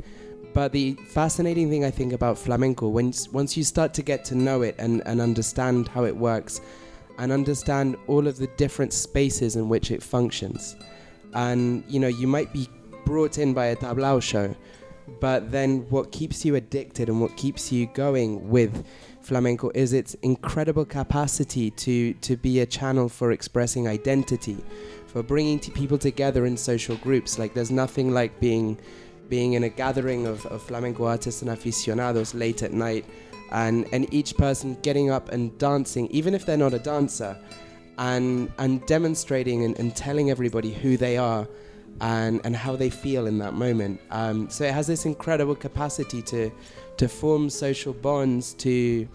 But 0.53 0.71
the 0.71 0.93
fascinating 1.09 1.69
thing 1.69 1.85
I 1.85 1.91
think 1.91 2.13
about 2.13 2.37
flamenco, 2.37 2.87
when 2.87 3.13
once 3.31 3.55
you 3.55 3.63
start 3.63 3.93
to 3.95 4.01
get 4.01 4.25
to 4.25 4.35
know 4.35 4.63
it 4.63 4.75
and, 4.79 5.03
and 5.05 5.21
understand 5.21 5.87
how 5.87 6.05
it 6.05 6.15
works, 6.15 6.61
and 7.19 7.31
understand 7.31 7.95
all 8.07 8.27
of 8.27 8.37
the 8.37 8.47
different 8.57 8.93
spaces 8.93 9.55
in 9.55 9.69
which 9.69 9.91
it 9.91 10.01
functions, 10.01 10.75
and 11.33 11.83
you 11.87 11.99
know 11.99 12.07
you 12.07 12.27
might 12.27 12.51
be 12.53 12.67
brought 13.05 13.37
in 13.37 13.53
by 13.53 13.67
a 13.67 13.75
tablao 13.75 14.21
show, 14.21 14.55
but 15.19 15.51
then 15.51 15.85
what 15.89 16.11
keeps 16.11 16.43
you 16.45 16.55
addicted 16.55 17.09
and 17.09 17.21
what 17.21 17.35
keeps 17.37 17.71
you 17.71 17.85
going 17.87 18.49
with 18.49 18.85
flamenco 19.21 19.69
is 19.75 19.93
its 19.93 20.13
incredible 20.15 20.85
capacity 20.85 21.69
to 21.71 22.13
to 22.15 22.37
be 22.37 22.61
a 22.61 22.65
channel 22.65 23.09
for 23.09 23.31
expressing 23.31 23.87
identity 23.87 24.57
for 25.07 25.23
bringing 25.23 25.59
t- 25.59 25.71
people 25.71 25.97
together 25.97 26.45
in 26.45 26.55
social 26.55 26.95
groups. 26.97 27.39
Like 27.39 27.53
there's 27.53 27.71
nothing 27.71 28.13
like 28.13 28.39
being 28.39 28.77
being 29.29 29.53
in 29.53 29.63
a 29.63 29.69
gathering 29.69 30.25
of, 30.25 30.45
of 30.45 30.61
flamenco 30.61 31.05
artists 31.05 31.41
and 31.41 31.51
aficionados 31.51 32.33
late 32.33 32.63
at 32.63 32.71
night 32.71 33.05
and 33.51 33.85
and 33.91 34.13
each 34.13 34.37
person 34.37 34.77
getting 34.81 35.09
up 35.09 35.29
and 35.29 35.57
dancing 35.57 36.07
even 36.07 36.33
if 36.33 36.45
they're 36.45 36.57
not 36.57 36.73
a 36.73 36.79
dancer 36.79 37.37
and 37.97 38.51
and 38.57 38.85
demonstrating 38.85 39.63
and, 39.63 39.77
and 39.79 39.95
telling 39.95 40.29
everybody 40.29 40.73
who 40.73 40.97
they 40.97 41.17
are 41.17 41.47
and 42.01 42.41
and 42.43 42.55
how 42.55 42.75
they 42.75 42.89
feel 42.89 43.27
in 43.27 43.37
that 43.39 43.53
moment. 43.53 43.99
Um, 44.11 44.49
so 44.49 44.63
it 44.65 44.73
has 44.73 44.87
this 44.87 45.05
incredible 45.05 45.55
capacity 45.55 46.21
to 46.23 46.51
to 46.97 47.07
form 47.07 47.49
social 47.49 47.93
bonds 47.93 48.53
to 48.55 49.07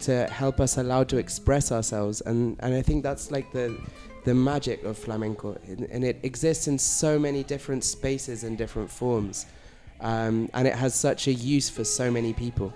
to 0.00 0.26
help 0.26 0.60
us 0.60 0.78
allow 0.78 1.04
to 1.04 1.18
express 1.18 1.70
ourselves. 1.72 2.20
And 2.22 2.56
and 2.60 2.74
I 2.74 2.82
think 2.82 3.02
that's 3.02 3.30
like 3.30 3.52
the 3.52 3.76
the 4.24 4.34
magic 4.34 4.84
of 4.84 4.96
flamenco 4.96 5.58
and, 5.66 6.04
it 6.04 6.18
exists 6.22 6.68
in 6.68 6.78
so 6.78 7.18
many 7.18 7.42
different 7.42 7.82
spaces 7.82 8.44
and 8.44 8.56
different 8.56 8.90
forms. 8.90 9.46
Um, 10.00 10.48
and 10.54 10.66
it 10.66 10.74
has 10.74 10.94
such 10.94 11.28
a 11.28 11.32
use 11.32 11.68
for 11.70 11.84
so 11.84 12.10
many 12.10 12.32
people 12.32 12.72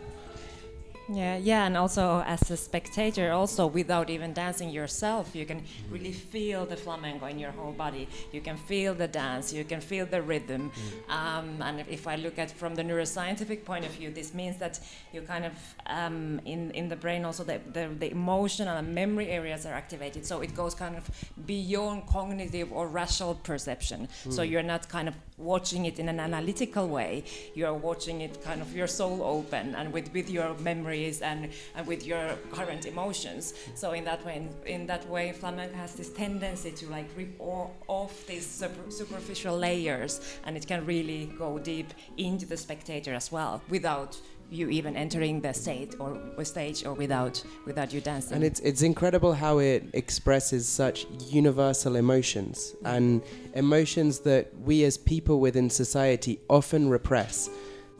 Yeah, 1.08 1.36
yeah, 1.36 1.66
and 1.66 1.76
also 1.76 2.24
as 2.26 2.50
a 2.50 2.56
spectator, 2.56 3.30
also 3.30 3.68
without 3.68 4.10
even 4.10 4.32
dancing 4.32 4.70
yourself, 4.70 5.36
you 5.36 5.46
can 5.46 5.62
really 5.88 6.10
feel 6.10 6.66
the 6.66 6.76
flamenco 6.76 7.26
in 7.26 7.38
your 7.38 7.52
whole 7.52 7.70
body. 7.70 8.08
You 8.32 8.40
can 8.40 8.56
feel 8.56 8.92
the 8.92 9.06
dance, 9.06 9.52
you 9.52 9.62
can 9.64 9.80
feel 9.80 10.04
the 10.04 10.20
rhythm. 10.20 10.72
Um, 11.08 11.62
and 11.62 11.84
if, 11.88 12.08
I 12.08 12.16
look 12.16 12.40
at 12.40 12.50
from 12.50 12.74
the 12.74 12.82
neuroscientific 12.82 13.64
point 13.64 13.84
of 13.84 13.92
view, 13.92 14.10
this 14.10 14.34
means 14.34 14.56
that 14.58 14.80
you 15.12 15.22
kind 15.22 15.44
of 15.44 15.52
um, 15.86 16.40
in 16.44 16.72
in 16.72 16.88
the 16.88 16.96
brain 16.96 17.24
also 17.24 17.44
the, 17.44 17.60
the 17.72 17.88
the 17.98 18.10
emotional 18.10 18.76
and 18.76 18.92
memory 18.94 19.28
areas 19.28 19.64
are 19.64 19.74
activated, 19.74 20.26
so 20.26 20.40
it 20.40 20.54
goes 20.56 20.74
kind 20.74 20.96
of 20.96 21.08
beyond 21.46 22.06
cognitive 22.08 22.72
or 22.72 22.88
rational 22.88 23.34
perception. 23.34 24.08
So 24.30 24.42
you're 24.42 24.62
not 24.62 24.88
kind 24.88 25.08
of 25.08 25.14
watching 25.38 25.84
it 25.84 25.98
in 25.98 26.08
an 26.08 26.18
analytical 26.18 26.88
way. 26.88 27.24
You 27.54 27.66
are 27.66 27.74
watching 27.74 28.22
it 28.22 28.42
kind 28.42 28.60
of 28.60 28.74
your 28.74 28.86
soul 28.86 29.22
open 29.22 29.74
and 29.74 29.92
with 29.92 30.12
with 30.12 30.30
your 30.30 30.54
memories 30.96 31.22
and, 31.22 31.50
and 31.74 31.86
with 31.86 32.06
your 32.06 32.36
current 32.52 32.86
emotions. 32.86 33.54
So 33.74 33.92
in 33.92 34.04
that 34.04 34.24
way, 34.24 34.48
in, 34.66 34.86
that 34.86 35.08
way, 35.08 35.32
flamenco 35.32 35.76
has 35.76 35.94
this 35.94 36.10
tendency 36.10 36.70
to 36.72 36.86
like 36.90 37.08
rip 37.16 37.40
off 37.40 38.26
these 38.26 38.46
super, 38.46 38.90
superficial 38.90 39.56
layers, 39.56 40.20
and 40.44 40.56
it 40.56 40.66
can 40.66 40.84
really 40.86 41.32
go 41.38 41.58
deep 41.58 41.92
into 42.16 42.46
the 42.46 42.56
spectator 42.56 43.14
as 43.14 43.32
well, 43.32 43.62
without 43.68 44.18
you 44.48 44.68
even 44.68 44.94
entering 44.96 45.40
the 45.40 45.52
state 45.52 45.96
or 45.98 46.44
stage 46.44 46.86
or 46.86 46.94
without 46.94 47.42
without 47.64 47.92
you 47.92 48.00
dancing. 48.00 48.36
And 48.36 48.44
it's 48.44 48.60
it's 48.60 48.82
incredible 48.82 49.32
how 49.34 49.58
it 49.58 49.82
expresses 49.92 50.68
such 50.68 51.04
universal 51.28 51.96
emotions 51.96 52.76
mm. 52.84 52.96
and 52.96 53.22
emotions 53.54 54.20
that 54.20 54.44
we 54.60 54.84
as 54.84 54.96
people 54.98 55.40
within 55.40 55.68
society 55.68 56.38
often 56.48 56.88
repress. 56.88 57.50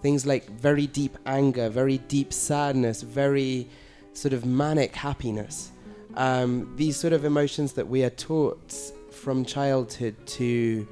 Things 0.02 0.26
like 0.26 0.48
very 0.50 0.86
deep 0.86 1.16
anger, 1.26 1.68
very 1.68 1.98
deep 1.98 2.32
sadness, 2.32 3.02
very 3.02 3.68
sort 4.12 4.32
of 4.32 4.44
manic 4.44 4.94
happiness. 4.94 5.72
Um, 6.14 6.72
these 6.76 6.96
sort 6.96 7.12
of 7.12 7.24
emotions 7.24 7.74
that 7.74 7.88
we 7.88 8.02
are 8.04 8.10
taught 8.10 8.72
from 9.10 9.44
childhood 9.44 10.14
to 10.26 10.86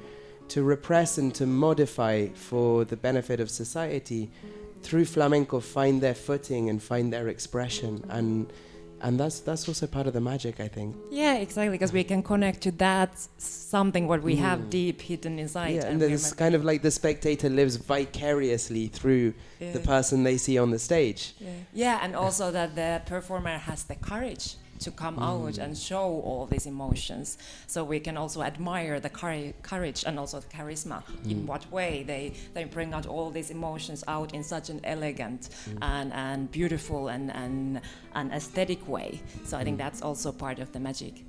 to 0.47 0.63
repress 0.63 1.17
and 1.17 1.33
to 1.33 1.47
modify 1.47 2.27
for 2.29 2.85
the 2.85 2.95
benefit 2.95 3.39
of 3.39 3.49
society 3.49 4.29
through 4.83 5.05
flamenco 5.05 5.59
find 5.59 6.01
their 6.01 6.13
footing 6.13 6.69
and 6.69 6.83
find 6.83 7.11
their 7.11 7.27
expression 7.29 8.05
and 8.09 8.53
and 9.05 9.19
that's 9.19 9.39
that's 9.47 9.67
also 9.69 9.85
part 9.87 10.07
of 10.07 10.13
the 10.13 10.21
magic 10.31 10.55
I 10.59 10.67
think 10.67 10.95
yeah, 11.11 11.35
exactly, 11.45 11.69
because 11.77 11.93
we 11.99 12.03
can 12.11 12.21
connect 12.23 12.59
to 12.67 12.71
that 12.85 13.11
something 13.37 14.07
what 14.11 14.21
we 14.29 14.35
have 14.47 14.59
Mm. 14.59 14.69
deep 14.79 14.97
hidden 15.09 15.33
inside. 15.39 15.75
yeah 15.75 15.85
and 15.89 16.01
then 16.01 16.11
it's 16.11 16.33
kind 16.33 16.55
of 16.55 16.63
like 16.69 16.81
the 16.81 16.91
spectator 17.01 17.49
lives 17.49 17.75
vicariously 17.93 18.87
through 18.87 19.33
the 19.75 19.79
person 19.93 20.23
they 20.23 20.37
see 20.45 20.57
on 20.63 20.69
the 20.75 20.79
stage 20.79 21.21
Yeah. 21.39 21.49
yeah, 21.83 21.99
and 22.03 22.11
also 22.15 22.45
that 22.51 22.69
the 22.81 22.91
performer 23.13 23.57
has 23.69 23.83
the 23.91 23.95
courage 24.11 24.45
to 24.79 24.91
come 24.91 25.19
out 25.19 25.53
mm. 25.53 25.63
and 25.63 25.77
show 25.77 26.21
all 26.21 26.45
these 26.45 26.65
emotions. 26.65 27.37
So 27.67 27.83
we 27.83 27.99
can 27.99 28.17
also 28.17 28.41
admire 28.41 28.99
the 28.99 29.09
courage 29.09 30.03
and 30.05 30.19
also 30.19 30.39
the 30.39 30.47
charisma. 30.47 31.03
In 31.25 31.43
mm. 31.43 31.45
what 31.45 31.71
way 31.71 32.03
they, 32.03 32.33
they 32.53 32.65
bring 32.65 32.93
out 32.93 33.05
all 33.05 33.29
these 33.29 33.51
emotions 33.51 34.03
out 34.07 34.33
in 34.33 34.43
such 34.43 34.69
an 34.69 34.81
elegant 34.83 35.49
mm. 35.49 35.77
and, 35.81 36.13
and 36.13 36.51
beautiful 36.51 37.07
and, 37.07 37.31
and, 37.31 37.81
and 38.13 38.31
aesthetic 38.31 38.87
way. 38.87 39.21
So 39.45 39.57
I 39.57 39.63
think 39.63 39.77
that's 39.77 40.01
also 40.01 40.31
part 40.31 40.59
of 40.59 40.71
the 40.71 40.79
magic. 40.79 41.23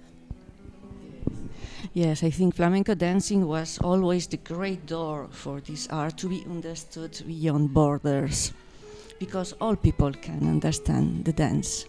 Yes, 1.93 2.23
I 2.23 2.31
think 2.31 2.55
flamenco 2.55 2.95
dancing 2.95 3.47
was 3.47 3.79
always 3.79 4.27
the 4.27 4.39
great 4.39 4.87
door 4.87 5.29
for 5.31 5.61
this 5.61 5.89
art 5.89 6.19
to 6.19 6.29
be 6.29 6.45
understood 6.47 7.23
beyond 7.27 7.73
borders, 7.73 8.53
because 9.19 9.55
all 9.61 9.77
people 9.77 10.13
can 10.13 10.49
understand 10.49 11.25
the 11.25 11.33
dance. 11.33 11.87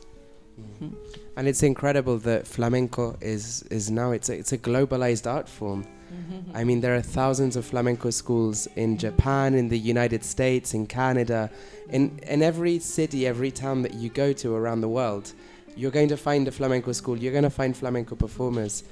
Mhm. 0.60 0.96
And 1.38 1.48
it's 1.48 1.62
incredible 1.62 2.18
that 2.30 2.48
flamenco 2.48 3.16
is 3.22 3.62
is 3.70 3.92
now 3.92 4.10
it's 4.12 4.28
a, 4.30 4.34
it's 4.34 4.54
a 4.54 4.58
globalized 4.58 5.32
art 5.32 5.48
form. 5.48 5.86
Mm-hmm. 6.12 6.58
I 6.58 6.64
mean, 6.64 6.82
there 6.82 6.96
are 6.96 7.02
thousands 7.02 7.56
of 7.56 7.64
flamenco 7.64 8.10
schools 8.10 8.68
in 8.76 8.92
mm-hmm. 8.92 8.98
Japan, 8.98 9.54
in 9.54 9.70
the 9.70 9.78
United 9.78 10.24
States, 10.24 10.74
in 10.74 10.88
Canada, 10.88 11.52
in 11.90 12.18
in 12.24 12.42
every 12.42 12.80
city, 12.80 13.28
every 13.28 13.52
town 13.52 13.84
that 13.84 13.94
you 13.94 14.10
go 14.10 14.34
to 14.34 14.56
around 14.56 14.82
the 14.82 14.90
world. 14.90 15.34
You're 15.76 15.92
going 15.92 16.10
to 16.10 16.18
find 16.18 16.48
a 16.48 16.52
flamenco 16.52 16.92
school. 16.92 17.16
You're 17.16 17.34
going 17.40 17.50
to 17.52 17.58
find 17.62 17.78
flamenco 17.78 18.16
performers, 18.16 18.84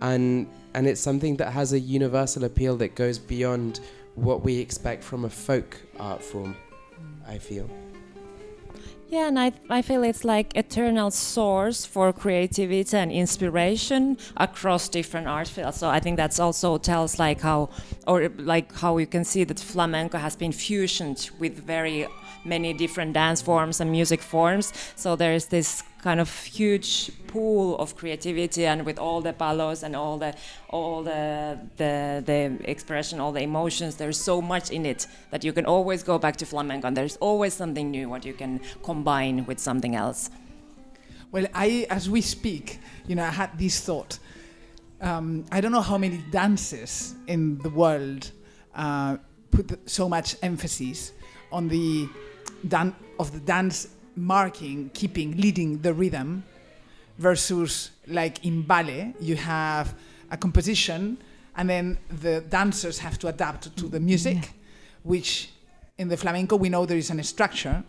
and 0.00 0.48
and 0.74 0.88
it's 0.88 1.00
something 1.00 1.36
that 1.36 1.52
has 1.52 1.72
a 1.72 1.78
universal 1.78 2.42
appeal 2.42 2.76
that 2.78 2.96
goes 2.96 3.16
beyond 3.20 3.78
what 4.16 4.42
we 4.42 4.58
expect 4.58 5.04
from 5.04 5.24
a 5.24 5.30
folk 5.30 5.80
art 6.00 6.20
form. 6.20 6.56
Mm. 6.56 7.28
I 7.34 7.38
feel. 7.38 7.70
Yeah, 9.12 9.28
and 9.28 9.38
I, 9.38 9.52
I 9.68 9.82
feel 9.82 10.04
it's 10.04 10.24
like 10.24 10.56
eternal 10.56 11.10
source 11.10 11.84
for 11.84 12.14
creativity 12.14 12.96
and 12.96 13.12
inspiration 13.12 14.16
across 14.38 14.88
different 14.88 15.28
art 15.28 15.48
fields. 15.48 15.76
So 15.76 15.90
I 15.90 16.00
think 16.00 16.16
that's 16.16 16.40
also 16.40 16.78
tells 16.78 17.18
like 17.18 17.42
how, 17.42 17.68
or 18.06 18.30
like 18.38 18.74
how 18.74 18.96
you 18.96 19.06
can 19.06 19.26
see 19.26 19.44
that 19.44 19.60
flamenco 19.60 20.16
has 20.16 20.34
been 20.34 20.50
fusioned 20.50 21.28
with 21.38 21.58
very 21.58 22.06
many 22.44 22.72
different 22.72 23.12
dance 23.12 23.42
forms 23.42 23.80
and 23.80 23.90
music 23.90 24.20
forms. 24.20 24.72
So 24.96 25.16
there's 25.16 25.46
this 25.46 25.82
kind 26.02 26.20
of 26.20 26.44
huge 26.44 27.12
pool 27.28 27.76
of 27.78 27.96
creativity, 27.96 28.66
and 28.66 28.84
with 28.84 28.98
all 28.98 29.20
the 29.20 29.32
palos 29.32 29.82
and 29.82 29.94
all 29.94 30.18
the 30.18 30.34
all 30.68 31.02
the 31.02 31.58
the 31.76 32.22
the 32.26 32.70
expression, 32.70 33.20
all 33.20 33.32
the 33.32 33.42
emotions, 33.42 33.96
there's 33.96 34.20
so 34.20 34.42
much 34.42 34.70
in 34.70 34.84
it 34.84 35.06
that 35.30 35.44
you 35.44 35.52
can 35.52 35.64
always 35.64 36.02
go 36.02 36.18
back 36.18 36.36
to 36.36 36.46
flamenco, 36.46 36.88
and 36.88 36.96
there's 36.96 37.16
always 37.18 37.54
something 37.54 37.90
new 37.90 38.08
what 38.08 38.24
you 38.24 38.32
can 38.32 38.60
combine 38.82 39.46
with 39.46 39.58
something 39.58 39.94
else. 39.94 40.30
Well, 41.30 41.46
I, 41.54 41.86
as 41.88 42.10
we 42.10 42.20
speak, 42.20 42.78
you 43.06 43.14
know, 43.14 43.24
I 43.24 43.30
had 43.30 43.58
this 43.58 43.80
thought. 43.80 44.18
Um, 45.00 45.44
I 45.50 45.60
don't 45.60 45.72
know 45.72 45.80
how 45.80 45.98
many 45.98 46.18
dances 46.30 47.14
in 47.26 47.58
the 47.58 47.70
world 47.70 48.30
uh, 48.74 49.16
put 49.50 49.90
so 49.90 50.08
much 50.08 50.36
emphasis 50.42 51.12
on 51.50 51.68
the 51.68 52.08
dan- 52.68 52.94
of 53.18 53.32
the 53.32 53.40
dance 53.40 53.88
marking, 54.16 54.90
keeping, 54.94 55.36
leading 55.36 55.80
the 55.80 55.92
rhythm, 55.92 56.44
versus 57.18 57.90
like 58.06 58.44
in 58.44 58.62
ballet, 58.62 59.14
you 59.20 59.36
have 59.36 59.94
a 60.30 60.36
composition, 60.36 61.18
and 61.56 61.68
then 61.68 61.98
the 62.20 62.40
dancers 62.48 62.98
have 62.98 63.18
to 63.18 63.28
adapt 63.28 63.76
to 63.76 63.88
the 63.88 64.00
music, 64.00 64.52
which 65.02 65.50
in 65.98 66.08
the 66.08 66.16
flamenco 66.16 66.56
we 66.56 66.68
know 66.68 66.86
there 66.86 66.96
is 66.96 67.10
a 67.10 67.22
structure 67.22 67.84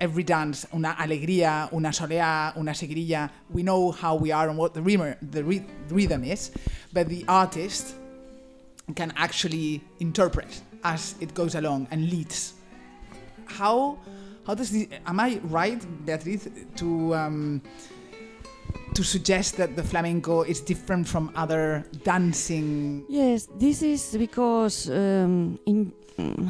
every 0.00 0.22
dance, 0.24 0.66
una 0.72 0.96
alegría, 0.98 1.68
una 1.72 1.92
soleá, 1.92 2.56
una 2.56 2.72
seguirilla, 2.72 3.30
we 3.50 3.62
know 3.62 3.92
how 3.92 4.14
we 4.14 4.32
are 4.32 4.48
and 4.48 4.58
what 4.58 4.72
the, 4.72 4.80
rhythm, 4.80 5.14
the 5.30 5.44
rhythm 5.90 6.24
is, 6.24 6.50
but 6.92 7.06
the 7.08 7.24
artist 7.28 7.94
can 8.96 9.12
actually 9.16 9.82
interpret 10.00 10.62
as 10.82 11.14
it 11.20 11.34
goes 11.34 11.54
along 11.54 11.86
and 11.90 12.10
leads. 12.10 12.54
How, 13.58 13.98
how 14.46 14.54
does 14.54 14.70
this, 14.70 14.86
am 15.06 15.20
I 15.20 15.40
right, 15.44 15.80
Beatriz, 16.06 16.48
to, 16.76 17.14
um, 17.14 17.62
to 18.94 19.02
suggest 19.04 19.56
that 19.56 19.76
the 19.76 19.82
flamenco 19.82 20.42
is 20.42 20.60
different 20.60 21.08
from 21.08 21.30
other 21.34 21.84
dancing? 22.04 23.04
Yes, 23.08 23.48
this 23.58 23.82
is 23.82 24.16
because 24.16 24.88
um, 24.88 25.58
in, 25.66 25.92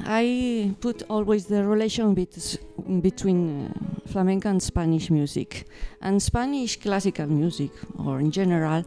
I 0.04 0.74
put 0.80 1.02
always 1.08 1.46
the 1.46 1.64
relation 1.64 2.14
bet- 2.14 2.58
between 3.00 3.66
uh, 3.66 4.08
flamenco 4.08 4.48
and 4.48 4.62
Spanish 4.62 5.10
music, 5.10 5.66
and 6.00 6.22
Spanish 6.22 6.76
classical 6.76 7.26
music, 7.26 7.70
or 7.98 8.20
in 8.20 8.30
general, 8.30 8.84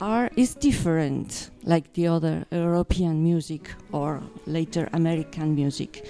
are 0.00 0.30
is 0.36 0.54
different 0.54 1.50
like 1.64 1.92
the 1.94 2.06
other 2.08 2.44
European 2.50 3.22
music 3.22 3.70
or 3.92 4.22
later 4.46 4.88
American 4.92 5.54
music. 5.54 6.04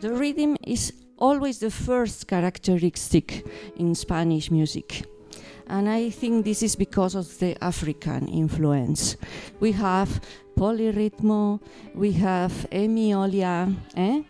The 0.00 0.12
rhythm 0.12 0.56
is 0.64 0.92
always 1.18 1.58
the 1.58 1.70
first 1.70 2.28
characteristic 2.28 3.44
in 3.76 3.96
Spanish 3.96 4.48
music. 4.50 5.04
And 5.66 5.88
I 5.88 6.10
think 6.10 6.44
this 6.44 6.62
is 6.62 6.76
because 6.76 7.16
of 7.16 7.38
the 7.40 7.56
African 7.62 8.28
influence. 8.28 9.16
We 9.58 9.72
have 9.72 10.20
polyrhythmo, 10.56 11.60
we 11.94 12.12
have 12.12 12.52
emiolia, 12.70 13.74
eh? 13.96 14.22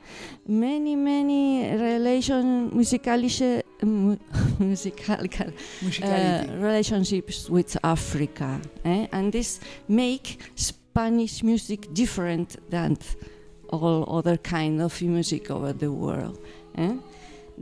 many, 0.46 0.96
many 0.96 1.70
relation 1.76 2.70
musicalische, 2.70 3.62
mu- 3.82 4.16
musical, 4.58 5.16
uh, 6.02 6.44
relationships 6.60 7.48
with 7.50 7.76
Africa. 7.84 8.60
Eh? 8.84 9.06
And 9.12 9.32
this 9.32 9.60
make 9.86 10.38
Spanish 10.54 11.42
music 11.42 11.92
different 11.92 12.56
than 12.70 12.96
all 13.70 14.04
other 14.18 14.36
kind 14.36 14.80
of 14.82 15.00
music 15.02 15.50
over 15.50 15.72
the 15.72 15.90
world. 15.90 16.38
Eh? 16.76 16.94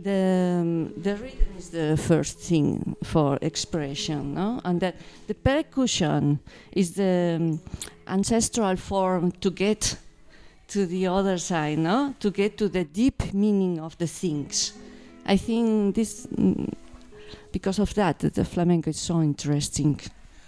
The, 0.02 0.58
um, 0.60 0.92
the 1.02 1.16
rhythm 1.16 1.54
is 1.58 1.70
the 1.70 1.96
first 1.96 2.38
thing 2.38 2.96
for 3.02 3.38
expression, 3.40 4.34
no? 4.34 4.60
and 4.64 4.80
that 4.80 4.96
the 5.26 5.34
percussion 5.34 6.38
is 6.72 6.92
the 6.92 7.36
um, 7.40 7.60
ancestral 8.06 8.76
form 8.76 9.32
to 9.40 9.50
get 9.50 9.96
to 10.68 10.84
the 10.86 11.06
other 11.06 11.38
side, 11.38 11.78
no? 11.78 12.14
to 12.20 12.30
get 12.30 12.58
to 12.58 12.68
the 12.68 12.84
deep 12.84 13.32
meaning 13.32 13.80
of 13.80 13.96
the 13.96 14.06
things. 14.06 14.74
I 15.24 15.38
think 15.38 15.94
this, 15.94 16.26
mm, 16.26 16.72
because 17.52 17.78
of 17.78 17.94
that, 17.94 18.18
the 18.18 18.44
flamenco 18.44 18.90
is 18.90 18.98
so 19.00 19.22
interesting. 19.22 19.98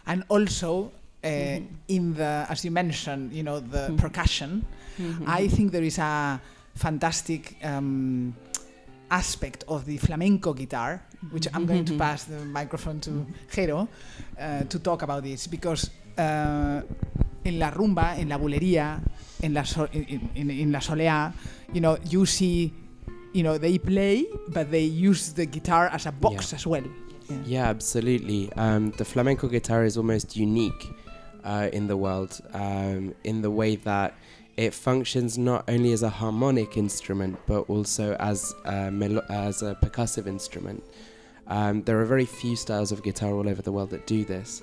and 0.07 0.25
also 0.29 0.91
uh, 1.23 1.27
Mhm. 1.29 1.67
in 1.89 2.15
the 2.15 2.47
as 2.49 2.65
you 2.65 2.71
mentioned 2.71 3.31
you 3.33 3.43
know 3.43 3.61
the 3.61 3.89
Mhm. 3.89 3.99
percussion 3.99 4.65
Mhm. 4.99 5.25
i 5.27 5.49
think 5.49 5.71
there 5.73 5.85
is 5.87 5.99
a 5.99 6.41
fantastic 6.75 7.57
um, 7.65 8.35
aspect 9.11 9.65
of 9.69 9.85
the 9.87 9.97
flamenco 9.99 10.53
guitar 10.53 11.01
which 11.31 11.47
i'm 11.55 11.65
going 11.67 11.85
to 11.85 11.93
Mhm. 11.95 11.99
pass 11.99 12.25
the 12.25 12.45
microphone 12.45 13.01
to 13.01 13.27
jero 13.51 13.89
uh, 14.39 14.63
to 14.69 14.79
talk 14.79 15.03
about 15.03 15.23
this 15.23 15.47
because 15.47 15.91
uh, 16.19 16.83
en 17.45 17.59
la 17.59 17.71
rumba 17.71 18.17
in 18.19 18.29
la 18.29 18.37
bulería 18.39 19.01
en 19.43 19.55
la 19.55 19.63
so- 19.65 19.89
in, 19.93 20.29
in, 20.35 20.51
in 20.51 20.73
la 20.73 20.81
soleá 20.81 21.33
you 21.73 21.81
know 21.81 21.97
you 22.11 22.27
see 22.27 22.73
you 23.33 23.43
know 23.43 23.57
they 23.59 23.79
play 23.79 24.27
but 24.49 24.71
they 24.71 24.85
use 24.85 25.33
the 25.35 25.47
guitar 25.47 25.89
as 25.93 26.07
a 26.07 26.13
box 26.13 26.51
Yeah. 26.53 26.57
as 26.59 26.67
well 26.67 26.85
Yeah, 27.45 27.69
absolutely. 27.69 28.51
Um, 28.57 28.91
the 28.97 29.05
flamenco 29.05 29.49
guitar 29.49 29.85
is 29.85 29.99
almost 29.99 30.35
unique 30.35 30.83
uh, 31.45 31.69
in 31.75 31.87
the 31.87 31.95
world 31.95 32.41
um, 32.55 33.13
in 33.23 33.43
the 33.43 33.51
way 33.51 33.77
that 33.85 34.15
it 34.59 34.75
functions 34.75 35.39
not 35.39 35.65
only 35.69 35.93
as 35.93 36.03
a 36.03 36.11
harmonic 36.11 36.77
instrument 36.77 37.39
but 37.47 37.61
also 37.71 38.17
as 38.19 38.53
a, 38.65 38.91
as 39.31 39.63
a 39.63 39.77
percussive 39.77 40.27
instrument. 40.27 40.83
Um, 41.47 41.83
there 41.85 41.99
are 42.01 42.05
very 42.05 42.27
few 42.27 42.57
styles 42.57 42.91
of 42.91 43.03
guitar 43.05 43.33
all 43.33 43.49
over 43.49 43.63
the 43.63 43.71
world 43.71 43.91
that 43.91 44.07
do 44.07 44.25
this. 44.25 44.61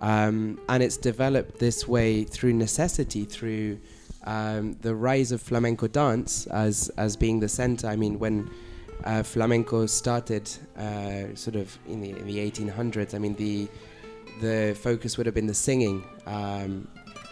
Um, 0.00 0.60
and 0.68 0.82
it's 0.82 0.96
developed 0.96 1.58
this 1.58 1.88
way 1.88 2.22
through 2.22 2.52
necessity, 2.52 3.24
through 3.24 3.80
um, 4.22 4.76
the 4.82 4.94
rise 4.94 5.32
of 5.32 5.42
flamenco 5.42 5.88
dance 5.88 6.46
as, 6.46 6.88
as 6.96 7.16
being 7.16 7.40
the 7.40 7.48
center. 7.48 7.88
I 7.88 7.96
mean, 7.96 8.20
when 8.20 8.48
uh, 9.02 9.24
flamenco 9.24 9.86
started 9.86 10.48
uh, 10.78 11.34
sort 11.34 11.56
of 11.56 11.76
in 11.88 12.00
the, 12.00 12.10
in 12.10 12.26
the 12.26 12.38
1800s. 12.38 13.14
I 13.14 13.18
mean, 13.18 13.34
the 13.34 13.68
the 14.40 14.76
focus 14.80 15.16
would 15.16 15.26
have 15.26 15.34
been 15.34 15.46
the 15.46 15.54
singing 15.54 16.02
um, 16.26 16.88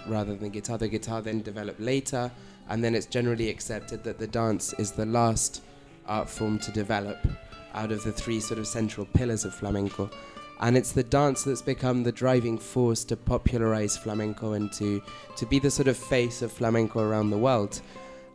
rather 0.06 0.34
than 0.34 0.50
guitar. 0.50 0.78
The 0.78 0.88
guitar 0.88 1.22
then 1.22 1.42
developed 1.42 1.80
later, 1.80 2.30
and 2.68 2.82
then 2.82 2.94
it's 2.94 3.06
generally 3.06 3.48
accepted 3.48 4.04
that 4.04 4.18
the 4.18 4.26
dance 4.26 4.72
is 4.74 4.92
the 4.92 5.06
last 5.06 5.62
art 6.06 6.28
form 6.28 6.58
to 6.60 6.72
develop 6.72 7.18
out 7.74 7.92
of 7.92 8.04
the 8.04 8.12
three 8.12 8.40
sort 8.40 8.58
of 8.58 8.66
central 8.66 9.06
pillars 9.06 9.44
of 9.44 9.54
flamenco. 9.54 10.10
And 10.60 10.76
it's 10.76 10.92
the 10.92 11.02
dance 11.02 11.42
that's 11.42 11.62
become 11.62 12.04
the 12.04 12.12
driving 12.12 12.56
force 12.56 13.02
to 13.04 13.16
popularize 13.16 13.96
flamenco 13.96 14.52
and 14.52 14.72
to, 14.74 15.02
to 15.36 15.46
be 15.46 15.58
the 15.58 15.70
sort 15.70 15.88
of 15.88 15.96
face 15.96 16.40
of 16.40 16.52
flamenco 16.52 17.00
around 17.00 17.30
the 17.30 17.38
world. 17.38 17.80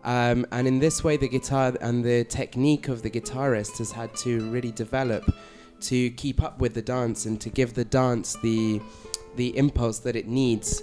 Um, 0.03 0.45
and 0.51 0.67
in 0.67 0.79
this 0.79 1.03
way, 1.03 1.17
the 1.17 1.27
guitar 1.27 1.73
and 1.81 2.03
the 2.03 2.23
technique 2.25 2.89
of 2.89 3.01
the 3.01 3.09
guitarist 3.09 3.77
has 3.77 3.91
had 3.91 4.15
to 4.17 4.41
really 4.49 4.71
develop 4.71 5.33
to 5.81 6.09
keep 6.11 6.41
up 6.41 6.59
with 6.59 6.73
the 6.73 6.81
dance 6.81 7.25
and 7.25 7.39
to 7.41 7.49
give 7.49 7.73
the 7.73 7.85
dance 7.85 8.35
the 8.41 8.81
the 9.35 9.55
impulse 9.55 9.99
that 9.99 10.15
it 10.15 10.27
needs 10.27 10.81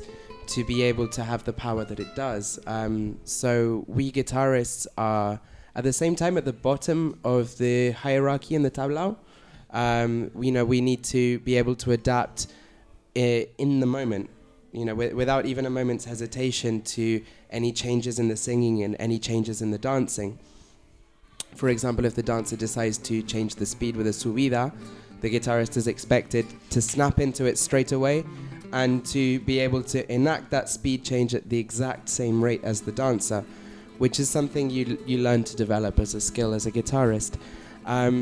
to 0.48 0.64
be 0.64 0.82
able 0.82 1.08
to 1.08 1.22
have 1.24 1.44
the 1.44 1.52
power 1.52 1.84
that 1.84 2.00
it 2.00 2.14
does. 2.14 2.58
Um, 2.66 3.18
so 3.24 3.84
we 3.86 4.10
guitarists 4.12 4.86
are 4.96 5.40
at 5.74 5.84
the 5.84 5.92
same 5.92 6.14
time 6.16 6.36
at 6.38 6.44
the 6.44 6.52
bottom 6.52 7.18
of 7.24 7.58
the 7.58 7.90
hierarchy 7.92 8.54
in 8.54 8.62
the 8.62 8.70
tablao. 8.70 9.16
Um, 9.70 10.30
you 10.40 10.52
know, 10.52 10.64
we 10.64 10.80
need 10.80 11.02
to 11.04 11.40
be 11.40 11.56
able 11.56 11.74
to 11.76 11.92
adapt 11.92 12.46
i- 13.16 13.48
in 13.58 13.80
the 13.80 13.86
moment. 13.86 14.30
You 14.72 14.84
know, 14.84 14.92
wi- 14.92 15.14
without 15.14 15.46
even 15.46 15.66
a 15.66 15.70
moment's 15.70 16.04
hesitation 16.04 16.82
to 16.82 17.22
any 17.50 17.72
changes 17.72 18.18
in 18.18 18.28
the 18.28 18.36
singing 18.36 18.82
and 18.82 18.96
any 18.98 19.18
changes 19.18 19.62
in 19.62 19.70
the 19.70 19.78
dancing. 19.78 20.38
For 21.54 21.68
example, 21.68 22.04
if 22.04 22.14
the 22.14 22.22
dancer 22.22 22.56
decides 22.56 22.98
to 22.98 23.22
change 23.22 23.54
the 23.56 23.66
speed 23.66 23.96
with 23.96 24.06
a 24.06 24.10
subida, 24.10 24.72
the 25.20 25.30
guitarist 25.30 25.76
is 25.76 25.86
expected 25.86 26.44
to 26.70 26.82
snap 26.82 27.18
into 27.20 27.44
it 27.46 27.56
straight 27.58 27.92
away 27.92 28.24
and 28.74 29.06
to 29.06 29.38
be 29.40 29.60
able 29.60 29.84
to 29.84 30.12
enact 30.12 30.50
that 30.50 30.68
speed 30.68 31.04
change 31.04 31.32
at 31.32 31.48
the 31.48 31.56
exact 31.56 32.08
same 32.08 32.42
rate 32.42 32.60
as 32.64 32.80
the 32.80 32.90
dancer, 32.90 33.44
which 33.98 34.18
is 34.18 34.28
something 34.28 34.68
you, 34.68 34.98
you 35.06 35.18
learn 35.18 35.44
to 35.44 35.54
develop 35.54 36.00
as 36.00 36.12
a 36.14 36.20
skill 36.20 36.52
as 36.52 36.66
a 36.66 36.72
guitarist. 36.72 37.38
Um, 37.86 38.18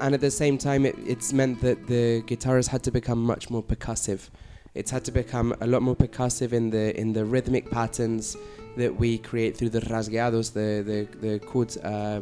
and 0.00 0.14
at 0.14 0.20
the 0.20 0.30
same 0.30 0.58
time, 0.58 0.86
it, 0.86 0.94
it's 1.04 1.32
meant 1.32 1.60
that 1.62 1.88
the 1.88 2.22
guitarist 2.22 2.68
had 2.68 2.84
to 2.84 2.92
become 2.92 3.20
much 3.20 3.50
more 3.50 3.64
percussive. 3.64 4.30
It's 4.74 4.92
had 4.92 5.04
to 5.06 5.12
become 5.12 5.56
a 5.60 5.66
lot 5.66 5.82
more 5.82 5.96
percussive 5.96 6.52
in 6.52 6.70
the 6.70 6.96
in 6.98 7.12
the 7.12 7.24
rhythmic 7.24 7.68
patterns 7.70 8.36
that 8.76 8.94
we 8.94 9.18
create 9.18 9.56
through 9.56 9.70
the 9.70 9.80
rasgueados, 9.80 10.52
the 10.52 10.82
the 10.82 11.26
the 11.26 11.38
chords, 11.40 11.76
uh, 11.78 12.20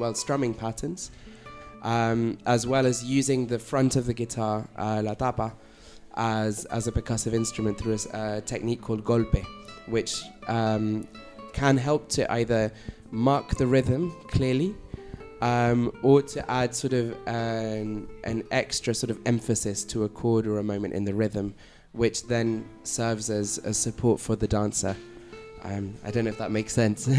well, 0.00 0.14
strumming 0.14 0.52
patterns, 0.54 1.12
um, 1.82 2.38
as 2.44 2.66
well 2.66 2.86
as 2.86 3.04
using 3.04 3.46
the 3.46 3.58
front 3.58 3.94
of 3.94 4.06
the 4.06 4.14
guitar, 4.14 4.68
uh, 4.76 5.02
la 5.04 5.14
tapa, 5.14 5.52
as 6.16 6.64
as 6.66 6.86
a 6.86 6.92
percussive 6.92 7.32
instrument 7.34 7.78
through 7.78 7.98
a 8.12 8.40
technique 8.40 8.80
called 8.80 9.04
golpe, 9.04 9.44
which 9.86 10.22
um, 10.48 11.06
can 11.52 11.76
help 11.76 12.08
to 12.08 12.30
either 12.32 12.72
mark 13.10 13.56
the 13.56 13.66
rhythm 13.66 14.14
clearly 14.28 14.74
um, 15.40 15.92
or 16.02 16.22
to 16.22 16.50
add 16.50 16.74
sort 16.74 16.92
of 16.92 17.16
an, 17.26 18.08
an 18.24 18.42
extra 18.50 18.94
sort 18.94 19.10
of 19.10 19.18
emphasis 19.26 19.84
to 19.84 20.04
a 20.04 20.08
chord 20.08 20.46
or 20.46 20.58
a 20.58 20.62
moment 20.62 20.94
in 20.94 21.04
the 21.04 21.14
rhythm, 21.14 21.54
which 21.92 22.26
then 22.26 22.66
serves 22.84 23.30
as 23.30 23.58
a 23.58 23.74
support 23.74 24.20
for 24.20 24.36
the 24.36 24.48
dancer. 24.48 24.96
Um, 25.62 25.94
I 26.04 26.10
don't 26.10 26.24
know 26.24 26.30
if 26.30 26.38
that 26.38 26.50
makes 26.50 26.72
sense. 26.72 27.08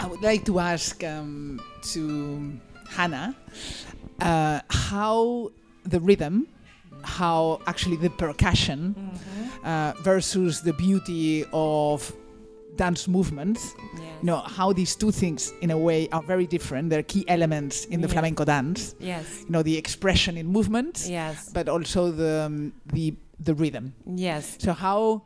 I 0.00 0.06
would 0.06 0.22
like 0.22 0.44
to 0.44 0.60
ask 0.60 1.02
um, 1.02 1.60
to 1.90 2.52
Hannah 2.88 3.34
uh, 4.20 4.60
how 4.70 5.50
the 5.84 6.00
rhythm, 6.00 6.46
how 7.04 7.60
actually 7.66 7.96
the 7.96 8.10
percussion 8.10 8.94
uh, 9.64 9.92
versus 10.02 10.60
the 10.62 10.72
beauty 10.72 11.44
of 11.52 12.12
dance 12.76 13.08
movements. 13.08 13.74
Yes. 13.94 14.02
You 14.20 14.26
know 14.26 14.36
how 14.38 14.72
these 14.72 14.94
two 14.96 15.10
things, 15.10 15.52
in 15.62 15.70
a 15.70 15.78
way, 15.78 16.08
are 16.10 16.22
very 16.22 16.46
different. 16.46 16.90
They're 16.90 17.02
key 17.02 17.24
elements 17.28 17.84
in 17.86 18.00
the 18.00 18.06
Yeah. 18.08 18.12
flamenco 18.14 18.44
dance. 18.44 18.94
Yes. 19.00 19.24
You 19.46 19.50
know 19.50 19.62
the 19.62 19.76
expression 19.76 20.36
in 20.36 20.46
movement, 20.46 21.06
Yes. 21.08 21.50
but 21.52 21.68
also 21.68 22.10
the 22.10 22.44
um, 22.46 22.72
the 22.92 23.14
the 23.40 23.54
rhythm. 23.54 23.94
Yes. 24.06 24.56
So 24.60 24.72
how 24.72 25.22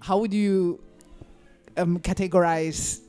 how 0.00 0.18
would 0.18 0.32
you 0.34 0.80
um, 1.76 1.98
categorize 2.00 3.00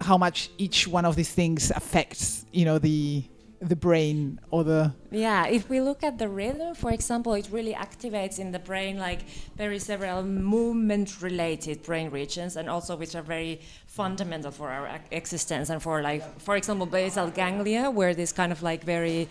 how 0.00 0.16
much 0.18 0.50
each 0.58 0.86
one 0.86 1.04
of 1.04 1.16
these 1.16 1.30
things 1.32 1.70
affects 1.74 2.44
you 2.52 2.64
know 2.64 2.78
the 2.78 3.24
the 3.60 3.76
brain 3.76 4.40
or 4.50 4.64
the 4.64 4.92
Yeah, 5.10 5.46
if 5.46 5.68
we 5.68 5.80
look 5.80 6.04
at 6.04 6.18
the 6.18 6.28
rhythm, 6.28 6.74
for 6.74 6.92
example, 6.92 7.34
it 7.34 7.48
really 7.50 7.74
activates 7.74 8.38
in 8.38 8.52
the 8.52 8.58
brain 8.58 8.98
like 8.98 9.22
very 9.56 9.78
several 9.78 10.22
movement 10.22 11.20
related 11.22 11.82
brain 11.82 12.10
regions 12.10 12.56
and 12.56 12.68
also 12.68 12.96
which 12.96 13.14
are 13.14 13.22
very 13.22 13.60
fundamental 13.86 14.50
for 14.50 14.70
our 14.70 15.00
existence 15.10 15.70
and 15.70 15.82
for 15.82 16.02
like 16.02 16.22
for 16.40 16.56
example 16.56 16.86
basal 16.86 17.28
ganglia 17.30 17.90
where 17.90 18.14
this 18.14 18.32
kind 18.32 18.52
of 18.52 18.62
like 18.62 18.84
very 18.84 19.28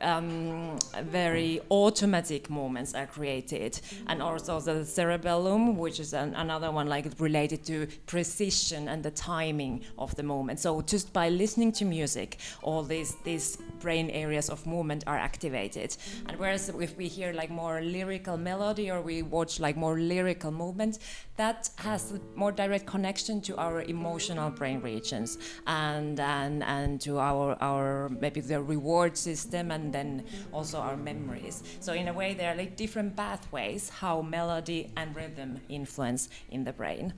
um, 0.00 0.78
very 1.02 1.60
automatic 1.70 2.50
movements 2.50 2.94
are 2.94 3.06
created, 3.06 3.80
and 4.06 4.22
also 4.22 4.60
the 4.60 4.84
cerebellum, 4.84 5.76
which 5.76 6.00
is 6.00 6.12
an, 6.14 6.34
another 6.34 6.70
one 6.70 6.88
like 6.88 7.06
related 7.18 7.64
to 7.66 7.86
precision 8.06 8.88
and 8.88 9.02
the 9.02 9.10
timing 9.10 9.84
of 9.98 10.14
the 10.16 10.22
movement. 10.22 10.60
So 10.60 10.80
just 10.82 11.12
by 11.12 11.28
listening 11.28 11.72
to 11.72 11.84
music, 11.84 12.38
all 12.62 12.82
these 12.82 13.16
these 13.24 13.56
brain 13.80 14.10
areas 14.10 14.50
of 14.50 14.66
movement 14.66 15.04
are 15.06 15.18
activated. 15.18 15.96
And 16.26 16.38
whereas 16.38 16.68
if 16.68 16.96
we 16.96 17.08
hear 17.08 17.32
like 17.32 17.50
more 17.50 17.80
lyrical 17.80 18.36
melody 18.36 18.90
or 18.90 19.00
we 19.00 19.22
watch 19.22 19.60
like 19.60 19.76
more 19.76 19.98
lyrical 19.98 20.50
movement, 20.50 20.98
that 21.36 21.70
has 21.76 22.14
more 22.34 22.52
direct 22.52 22.86
connection 22.86 23.40
to 23.40 23.56
our 23.56 23.82
emotional 23.82 24.50
brain 24.50 24.80
regions 24.80 25.38
and 25.66 26.20
and 26.20 26.62
and 26.64 27.00
to 27.00 27.18
our 27.18 27.56
our 27.60 28.08
maybe 28.20 28.40
the 28.40 28.60
reward 28.60 29.16
system 29.16 29.70
and 29.70 29.89
then 29.92 30.24
also 30.52 30.78
our 30.78 30.96
memories. 30.96 31.62
So 31.80 31.92
in 31.92 32.08
a 32.08 32.12
way, 32.12 32.34
there 32.34 32.52
are 32.52 32.56
like 32.56 32.76
different 32.76 33.16
pathways 33.16 33.88
how 33.88 34.22
melody 34.22 34.90
and 34.96 35.14
rhythm 35.14 35.60
influence 35.68 36.28
in 36.50 36.64
the 36.64 36.72
brain. 36.72 37.14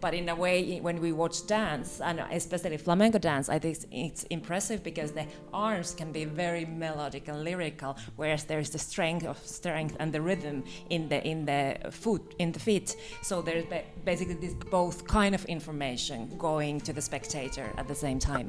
But 0.00 0.12
in 0.12 0.28
a 0.28 0.34
way, 0.34 0.78
when 0.80 1.00
we 1.00 1.12
watch 1.12 1.46
dance, 1.46 2.00
and 2.00 2.20
especially 2.30 2.76
flamenco 2.76 3.18
dance, 3.18 3.48
I 3.48 3.58
think 3.58 3.78
it's 3.90 4.24
impressive 4.24 4.82
because 4.82 5.12
the 5.12 5.26
arms 5.54 5.94
can 5.94 6.12
be 6.12 6.26
very 6.26 6.66
melodic 6.66 7.28
and 7.28 7.42
lyrical, 7.42 7.96
whereas 8.16 8.44
there's 8.44 8.70
the 8.70 8.78
strength 8.78 9.24
of 9.24 9.38
strength 9.38 9.96
and 9.98 10.12
the 10.12 10.20
rhythm 10.20 10.64
in 10.90 11.08
the 11.08 11.26
in 11.26 11.46
the 11.46 11.78
foot 11.90 12.34
in 12.38 12.52
the 12.52 12.60
feet. 12.60 12.94
So 13.22 13.40
there's 13.40 13.64
basically 14.04 14.34
this 14.34 14.54
both 14.54 15.06
kind 15.06 15.34
of 15.34 15.44
information 15.46 16.30
going 16.36 16.80
to 16.82 16.92
the 16.92 17.00
spectator 17.00 17.72
at 17.78 17.88
the 17.88 17.94
same 17.94 18.18
time. 18.18 18.48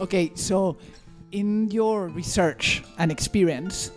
okay 0.00 0.30
so 0.34 0.76
in 1.36 1.70
your 1.70 2.08
research 2.08 2.82
and 2.98 3.12
experience 3.12 3.90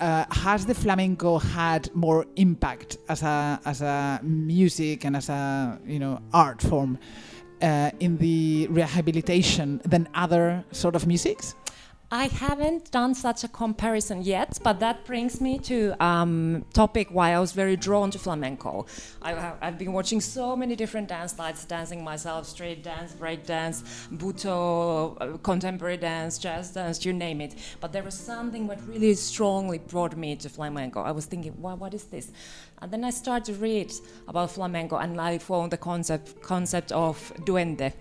uh, 0.00 0.26
has 0.30 0.66
the 0.66 0.74
flamenco 0.74 1.38
had 1.38 1.82
more 1.94 2.26
impact 2.36 2.98
as 3.08 3.22
a 3.22 3.58
as 3.64 3.80
a 3.80 4.20
music 4.22 5.06
and 5.06 5.16
as 5.16 5.30
a 5.30 5.80
you 5.86 5.98
know 5.98 6.20
art 6.34 6.60
form 6.60 6.98
uh, 7.62 7.90
in 8.00 8.18
the 8.18 8.66
rehabilitation 8.68 9.80
than 9.86 10.06
other 10.14 10.62
sort 10.72 10.94
of 10.94 11.06
musics 11.06 11.54
I 12.14 12.26
haven't 12.26 12.90
done 12.90 13.14
such 13.14 13.42
a 13.42 13.48
comparison 13.48 14.20
yet, 14.20 14.58
but 14.62 14.80
that 14.80 15.06
brings 15.06 15.40
me 15.40 15.58
to 15.60 15.94
um, 16.04 16.62
topic 16.74 17.08
why 17.10 17.32
I 17.32 17.40
was 17.40 17.52
very 17.52 17.74
drawn 17.74 18.10
to 18.10 18.18
flamenco. 18.18 18.84
I, 19.22 19.30
have- 19.32 19.56
I've 19.62 19.78
been 19.78 19.94
watching 19.94 20.20
so 20.20 20.54
many 20.54 20.76
different 20.76 21.08
dance 21.08 21.32
styles, 21.32 21.64
dancing 21.64 22.04
myself, 22.04 22.46
street 22.46 22.82
dance, 22.82 23.12
break 23.14 23.46
dance, 23.46 23.82
butoh, 24.12 25.16
uh, 25.22 25.38
contemporary 25.38 25.96
dance, 25.96 26.36
jazz 26.36 26.72
dance, 26.74 27.02
you 27.02 27.14
name 27.14 27.40
it. 27.40 27.54
But 27.80 27.94
there 27.94 28.02
was 28.02 28.12
something 28.12 28.66
that 28.66 28.80
really 28.86 29.14
strongly 29.14 29.78
brought 29.78 30.14
me 30.14 30.36
to 30.36 30.50
flamenco. 30.50 31.00
I 31.00 31.12
was 31.12 31.24
thinking, 31.24 31.54
well, 31.62 31.78
what 31.78 31.94
is 31.94 32.04
this? 32.04 32.30
And 32.82 32.90
then 32.92 33.04
I 33.04 33.10
started 33.10 33.46
to 33.54 33.58
read 33.58 33.90
about 34.28 34.50
flamenco, 34.50 34.96
and 34.96 35.18
I 35.18 35.38
found 35.38 35.72
the 35.72 35.78
concept 35.78 36.42
concept 36.42 36.92
of 36.92 37.32
duende. 37.46 37.94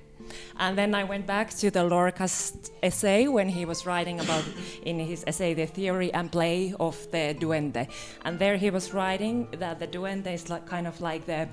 And 0.60 0.78
then 0.78 0.94
I 0.96 1.04
went 1.04 1.26
back 1.26 1.50
to 1.58 1.72
the 1.72 1.84
Lorca's 1.84 2.72
essay 2.84 3.28
when 3.28 3.50
he 3.50 3.66
was 3.66 3.86
writing 3.86 4.20
about, 4.20 4.44
in 4.84 5.00
his 5.00 5.24
essay, 5.28 5.54
the 5.54 5.66
theory 5.66 6.14
and 6.14 6.32
play 6.32 6.74
of 6.80 7.10
the 7.12 7.36
duende. 7.40 7.88
And 8.26 8.40
there 8.40 8.58
he 8.58 8.70
was 8.70 8.94
writing 8.94 9.48
that 9.60 9.80
the 9.80 9.88
duende 9.88 10.34
is 10.34 10.50
like 10.50 10.66
kind 10.66 10.88
of 10.88 11.00
like 11.02 11.26
the, 11.26 11.48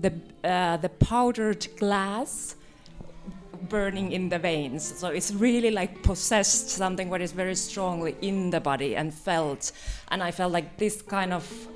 the, 0.00 0.12
uh, 0.44 0.76
the 0.76 0.88
powdered 0.88 1.66
glass 1.76 2.56
burning 3.68 4.12
in 4.12 4.28
the 4.28 4.38
veins. 4.38 4.84
So 4.98 5.08
it's 5.08 5.32
really 5.32 5.70
like 5.70 6.02
possessed 6.02 6.70
something 6.70 7.10
what 7.10 7.20
is 7.20 7.32
very 7.32 7.54
strongly 7.54 8.16
in 8.20 8.50
the 8.50 8.60
body 8.60 8.96
and 8.96 9.12
felt. 9.12 9.72
And 10.08 10.22
I 10.22 10.30
felt 10.30 10.52
like 10.52 10.76
this 10.78 11.02
kind 11.02 11.32
of 11.32 11.68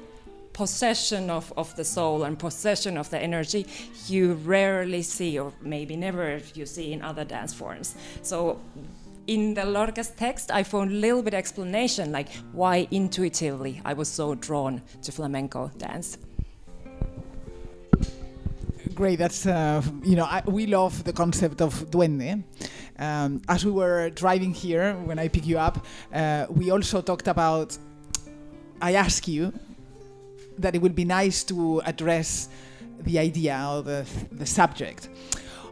possession 0.52 1.30
of, 1.30 1.52
of 1.56 1.74
the 1.76 1.84
soul 1.84 2.24
and 2.24 2.38
possession 2.38 2.96
of 2.96 3.08
the 3.10 3.18
energy 3.18 3.66
you 4.06 4.34
rarely 4.34 5.02
see 5.02 5.38
or 5.38 5.52
maybe 5.62 5.96
never 5.96 6.40
you 6.54 6.66
see 6.66 6.92
in 6.92 7.02
other 7.02 7.24
dance 7.24 7.54
forms 7.54 7.94
so 8.22 8.60
in 9.26 9.54
the 9.54 9.64
Lorca's 9.64 10.10
text 10.10 10.50
i 10.50 10.62
found 10.62 10.90
a 10.90 10.94
little 10.94 11.22
bit 11.22 11.34
explanation 11.34 12.12
like 12.12 12.28
why 12.52 12.86
intuitively 12.90 13.80
i 13.84 13.92
was 13.92 14.08
so 14.08 14.34
drawn 14.34 14.82
to 15.00 15.12
flamenco 15.12 15.70
dance 15.78 16.18
Great. 18.94 19.18
That's 19.18 19.46
uh, 19.46 19.82
you 20.04 20.16
know 20.16 20.24
I, 20.24 20.42
we 20.44 20.66
love 20.66 21.04
the 21.04 21.12
concept 21.12 21.62
of 21.62 21.90
duende. 21.90 22.42
Um, 22.98 23.40
as 23.48 23.64
we 23.64 23.70
were 23.70 24.10
driving 24.10 24.52
here 24.52 24.94
when 25.04 25.18
I 25.18 25.28
pick 25.28 25.46
you 25.46 25.58
up, 25.58 25.86
uh, 26.12 26.46
we 26.50 26.70
also 26.70 27.00
talked 27.00 27.26
about. 27.26 27.78
I 28.82 28.94
ask 28.94 29.28
you 29.28 29.52
that 30.62 30.74
it 30.74 30.82
would 30.82 30.94
be 30.94 31.04
nice 31.04 31.44
to 31.44 31.82
address 31.84 32.48
the 33.00 33.18
idea 33.18 33.54
or 33.70 33.82
the 33.82 34.06
the 34.32 34.46
subject 34.46 35.08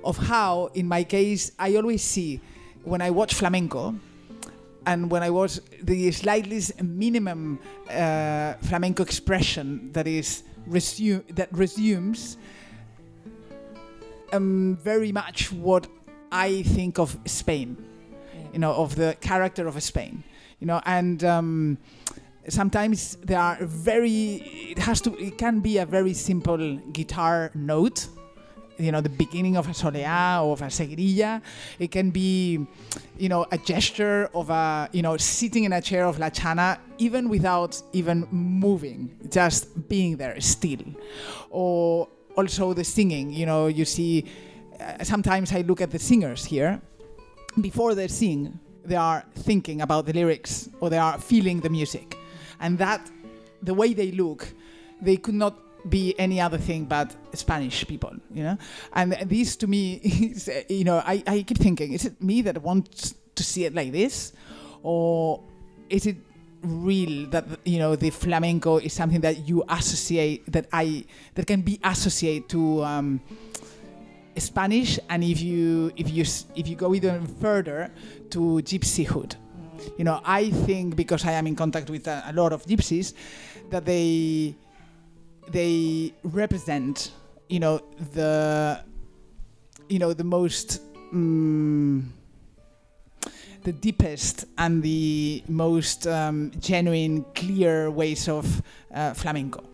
of 0.04 0.16
how, 0.16 0.70
in 0.74 0.86
my 0.88 1.04
case, 1.04 1.52
I 1.58 1.76
always 1.76 2.02
see 2.02 2.40
when 2.84 3.00
I 3.02 3.10
watch 3.10 3.34
flamenco. 3.34 3.94
And 4.86 5.10
when 5.10 5.22
I 5.22 5.28
watch 5.28 5.60
the 5.82 6.10
slightly 6.10 6.62
minimum 6.82 7.58
uh, 7.90 8.54
flamenco 8.62 9.02
expression 9.02 9.92
that 9.92 10.06
is 10.06 10.42
resume 10.66 11.22
that 11.34 11.48
resumes 11.52 12.38
um, 14.32 14.78
very 14.82 15.12
much 15.12 15.52
what 15.52 15.86
I 16.32 16.62
think 16.62 16.98
of 16.98 17.18
Spain, 17.26 17.76
you 18.52 18.58
know, 18.58 18.72
of 18.72 18.96
the 18.96 19.16
character 19.20 19.68
of 19.68 19.80
Spain, 19.82 20.24
you 20.60 20.66
know, 20.66 20.80
and 20.86 21.22
um, 21.24 21.78
sometimes 22.48 23.16
there 23.16 23.38
are 23.38 23.58
very, 23.60 24.70
it 24.70 24.78
has 24.78 25.00
to, 25.02 25.16
it 25.18 25.38
can 25.38 25.60
be 25.60 25.78
a 25.78 25.86
very 25.86 26.14
simple 26.14 26.76
guitar 26.92 27.50
note 27.54 28.08
you 28.80 28.90
know 28.90 29.00
the 29.00 29.10
beginning 29.10 29.56
of 29.56 29.68
a 29.68 29.72
soleá 29.72 30.42
or 30.42 30.52
of 30.52 30.62
a 30.62 30.66
seguirilla. 30.66 31.42
It 31.78 31.90
can 31.90 32.10
be, 32.10 32.66
you 33.18 33.28
know, 33.28 33.46
a 33.52 33.58
gesture 33.58 34.30
of 34.34 34.50
a 34.50 34.88
you 34.92 35.02
know 35.02 35.16
sitting 35.16 35.64
in 35.64 35.72
a 35.72 35.80
chair 35.80 36.06
of 36.06 36.18
La 36.18 36.30
Chana 36.30 36.78
even 36.98 37.28
without 37.28 37.80
even 37.92 38.26
moving, 38.30 39.10
just 39.28 39.88
being 39.88 40.16
there 40.16 40.40
still, 40.40 40.82
or 41.50 42.08
also 42.36 42.72
the 42.72 42.84
singing. 42.84 43.30
You 43.32 43.46
know, 43.46 43.66
you 43.66 43.84
see. 43.84 44.24
Uh, 44.80 45.04
sometimes 45.04 45.52
I 45.52 45.60
look 45.60 45.82
at 45.82 45.90
the 45.90 45.98
singers 45.98 46.42
here. 46.42 46.80
Before 47.60 47.94
they 47.94 48.08
sing, 48.08 48.58
they 48.82 48.96
are 48.96 49.24
thinking 49.34 49.82
about 49.82 50.06
the 50.06 50.14
lyrics 50.14 50.70
or 50.80 50.88
they 50.88 50.96
are 50.96 51.18
feeling 51.18 51.60
the 51.60 51.68
music, 51.68 52.16
and 52.60 52.78
that 52.78 53.10
the 53.62 53.74
way 53.74 53.94
they 53.94 54.12
look, 54.12 54.48
they 55.00 55.16
could 55.16 55.34
not 55.34 55.58
be 55.88 56.14
any 56.18 56.40
other 56.40 56.58
thing 56.58 56.84
but 56.84 57.14
Spanish 57.34 57.86
people, 57.86 58.14
you 58.32 58.42
know. 58.42 58.58
And 58.92 59.12
this 59.12 59.56
to 59.56 59.66
me 59.66 59.94
is, 60.04 60.50
you 60.68 60.84
know, 60.84 61.02
I, 61.04 61.22
I 61.26 61.42
keep 61.42 61.58
thinking, 61.58 61.92
is 61.92 62.04
it 62.04 62.22
me 62.22 62.42
that 62.42 62.62
wants 62.62 63.14
to 63.34 63.44
see 63.44 63.64
it 63.64 63.74
like 63.74 63.92
this, 63.92 64.32
or 64.82 65.42
is 65.88 66.06
it 66.06 66.16
real 66.62 67.26
that 67.30 67.46
you 67.64 67.78
know 67.78 67.96
the 67.96 68.10
flamenco 68.10 68.76
is 68.76 68.92
something 68.92 69.22
that 69.22 69.48
you 69.48 69.64
associate 69.70 70.44
that 70.52 70.66
I 70.72 71.04
that 71.34 71.46
can 71.46 71.62
be 71.62 71.80
associated 71.82 72.48
to. 72.50 72.84
Um, 72.84 73.20
Spanish, 74.38 74.98
and 75.08 75.22
if 75.24 75.42
you 75.42 75.92
if 75.96 76.10
you 76.10 76.24
if 76.54 76.68
you 76.68 76.76
go 76.76 76.94
even 76.94 77.26
further 77.26 77.90
to 78.30 78.62
gypsyhood, 78.62 79.34
you 79.96 80.04
know, 80.04 80.20
I 80.24 80.50
think 80.50 80.96
because 80.96 81.24
I 81.24 81.32
am 81.32 81.46
in 81.46 81.56
contact 81.56 81.90
with 81.90 82.06
a, 82.06 82.22
a 82.26 82.32
lot 82.32 82.52
of 82.52 82.64
gypsies, 82.66 83.14
that 83.70 83.84
they 83.84 84.54
they 85.48 86.14
represent, 86.22 87.12
you 87.48 87.60
know, 87.60 87.80
the 88.14 88.84
you 89.88 89.98
know 89.98 90.12
the 90.12 90.24
most 90.24 90.80
mm, 91.12 92.04
the 93.62 93.72
deepest 93.72 94.46
and 94.58 94.82
the 94.82 95.42
most 95.48 96.06
um, 96.06 96.50
genuine, 96.58 97.24
clear 97.34 97.90
ways 97.90 98.28
of 98.28 98.62
uh, 98.94 99.14
flamenco. 99.14 99.69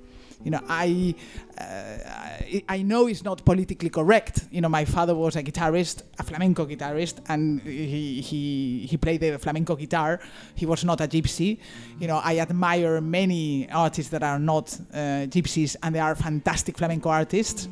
You 0.46 0.52
know, 0.52 0.61
I, 0.68 1.12
uh, 1.59 2.61
I 2.68 2.82
know 2.82 3.09
it's 3.09 3.24
not 3.24 3.44
politically 3.44 3.90
correct. 3.90 4.46
You 4.52 4.61
know, 4.61 4.68
my 4.68 4.85
father 4.85 5.12
was 5.12 5.35
a 5.35 5.42
guitarist, 5.42 6.02
a 6.20 6.22
flamenco 6.22 6.64
guitarist, 6.64 7.16
and 7.28 7.61
he 7.62 8.20
he 8.20 8.87
he 8.88 8.96
played 8.96 9.22
the 9.22 9.40
flamenco 9.40 9.74
guitar. 9.74 10.20
He 10.54 10.64
was 10.64 10.85
not 10.85 11.00
a 11.00 11.09
gypsy. 11.09 11.59
You 11.98 12.06
know, 12.06 12.20
I 12.22 12.38
admire 12.38 13.00
many 13.00 13.68
artists 13.72 14.12
that 14.12 14.22
are 14.22 14.38
not 14.38 14.72
uh, 14.94 15.26
gypsies, 15.35 15.74
and 15.82 15.92
they 15.96 15.98
are 15.98 16.14
fantastic 16.14 16.78
flamenco 16.78 17.09
artists 17.09 17.68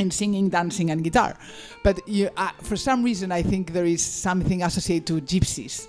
in 0.00 0.10
singing, 0.10 0.48
dancing, 0.48 0.90
and 0.90 1.04
guitar. 1.04 1.36
But 1.84 2.00
you, 2.08 2.28
uh, 2.36 2.50
for 2.60 2.76
some 2.76 3.04
reason, 3.04 3.30
I 3.30 3.42
think 3.42 3.72
there 3.72 3.86
is 3.86 4.02
something 4.02 4.64
associated 4.64 5.06
to 5.06 5.20
gypsies 5.20 5.86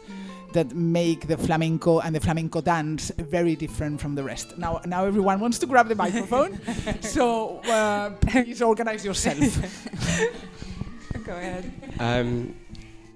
that 0.56 0.74
make 0.74 1.28
the 1.28 1.38
flamenco 1.38 2.00
and 2.00 2.16
the 2.16 2.20
flamenco 2.20 2.62
dance 2.62 3.12
very 3.18 3.56
different 3.56 4.02
from 4.02 4.16
the 4.16 4.24
rest. 4.24 4.58
Now, 4.58 4.82
now 4.86 5.06
everyone 5.06 5.40
wants 5.40 5.60
to 5.60 5.66
grab 5.66 5.88
the 5.88 5.96
microphone, 5.96 6.60
so 7.02 7.60
uh, 7.60 8.10
please 8.22 8.62
organize 8.62 9.06
yourself. 9.06 9.40
Go 11.26 11.34
ahead. 11.34 11.72
Um, 12.00 12.56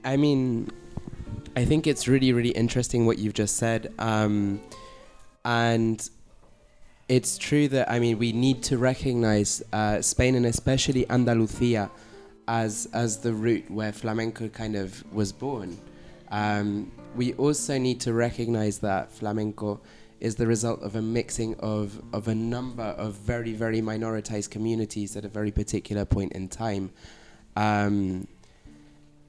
I 0.04 0.18
mean, 0.18 0.70
I 1.56 1.66
think 1.66 1.88
it's 1.88 2.08
really, 2.08 2.34
really 2.34 2.50
interesting 2.52 3.06
what 3.06 3.18
you've 3.20 3.34
just 3.34 3.56
said. 3.56 3.94
Um, 4.00 4.62
and 5.46 6.10
it's 7.08 7.38
true 7.38 7.68
that, 7.70 7.90
I 7.90 8.00
mean, 8.00 8.20
we 8.20 8.32
need 8.32 8.64
to 8.64 8.78
recognize 8.78 9.64
uh, 9.74 10.02
Spain 10.02 10.36
and 10.36 10.46
especially 10.46 11.10
Andalusia 11.10 11.90
as, 12.48 12.88
as 12.94 13.20
the 13.20 13.34
route 13.34 13.70
where 13.70 13.92
flamenco 13.92 14.48
kind 14.50 14.76
of 14.76 15.04
was 15.14 15.32
born. 15.32 15.78
Um, 16.32 16.92
we 17.16 17.34
also 17.34 17.78
need 17.78 18.00
to 18.02 18.14
recognize 18.14 18.80
that 18.80 19.12
flamenco 19.12 19.80
is 20.20 20.36
the 20.36 20.46
result 20.46 20.82
of 20.82 20.96
a 20.96 21.02
mixing 21.02 21.56
of, 21.60 22.02
of 22.14 22.28
a 22.28 22.36
number 22.36 22.84
of 22.84 23.14
very, 23.14 23.54
very 23.54 23.82
minoritized 23.82 24.50
communities 24.50 25.16
at 25.16 25.24
a 25.24 25.30
very 25.30 25.52
particular 25.52 26.06
point 26.06 26.34
in 26.34 26.48
time. 26.48 26.92
Um, 27.56 28.28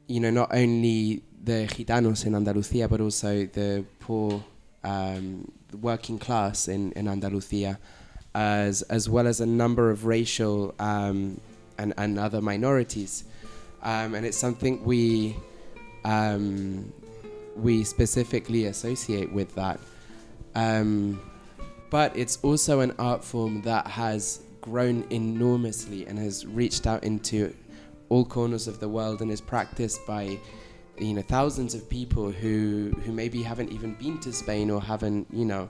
you 0.09 0.21
know, 0.21 0.31
not 0.31 0.53
only 0.53 1.23
the 1.43 1.67
gitanos 1.69 2.27
in 2.27 2.35
Andalusia, 2.35 2.89
but 2.89 3.01
also 3.01 3.47
the 3.47 3.85
poor 4.01 4.43
um, 4.83 5.51
working 5.81 6.19
class 6.19 6.67
in, 6.67 6.93
in 6.93 7.07
Andalusia, 7.07 7.79
as, 8.35 8.83
as 8.83 9.09
well 9.09 9.27
as 9.27 9.41
a 9.41 9.47
number 9.47 9.91
of 9.91 10.07
racial 10.07 10.75
um, 10.81 11.41
and, 11.79 11.95
and 11.97 12.19
other 12.19 12.41
minorities. 12.41 13.25
Um, 13.83 14.15
and 14.15 14.27
it's 14.27 14.37
something 14.37 14.85
we, 14.85 15.37
um, 16.05 16.93
we 17.61 17.85
specifically 17.85 18.67
associate 18.67 19.33
with 19.33 19.55
that. 19.55 19.81
Um, 20.55 21.21
but 21.91 22.17
it's 22.17 22.39
also 22.43 22.81
an 22.81 22.95
art 22.99 23.25
form 23.25 23.63
that 23.63 23.87
has 23.87 24.41
grown 24.61 25.05
enormously 25.11 26.07
and 26.07 26.19
has 26.19 26.47
reached 26.47 26.87
out 26.87 27.03
into 27.05 27.55
all 28.09 28.25
corners 28.25 28.69
of 28.69 28.81
the 28.81 28.89
world 28.89 29.23
and 29.23 29.31
is 29.31 29.41
practiced 29.41 30.07
by 30.07 30.39
you 30.99 31.15
know 31.15 31.23
thousands 31.23 31.75
of 31.75 31.89
people 31.89 32.31
who 32.31 32.93
who 33.05 33.13
maybe 33.13 33.43
haven't 33.43 33.73
even 33.73 33.95
been 33.95 34.19
to 34.21 34.33
Spain 34.33 34.71
or 34.71 34.81
haven't 34.83 35.27
you 35.33 35.45
know 35.45 35.69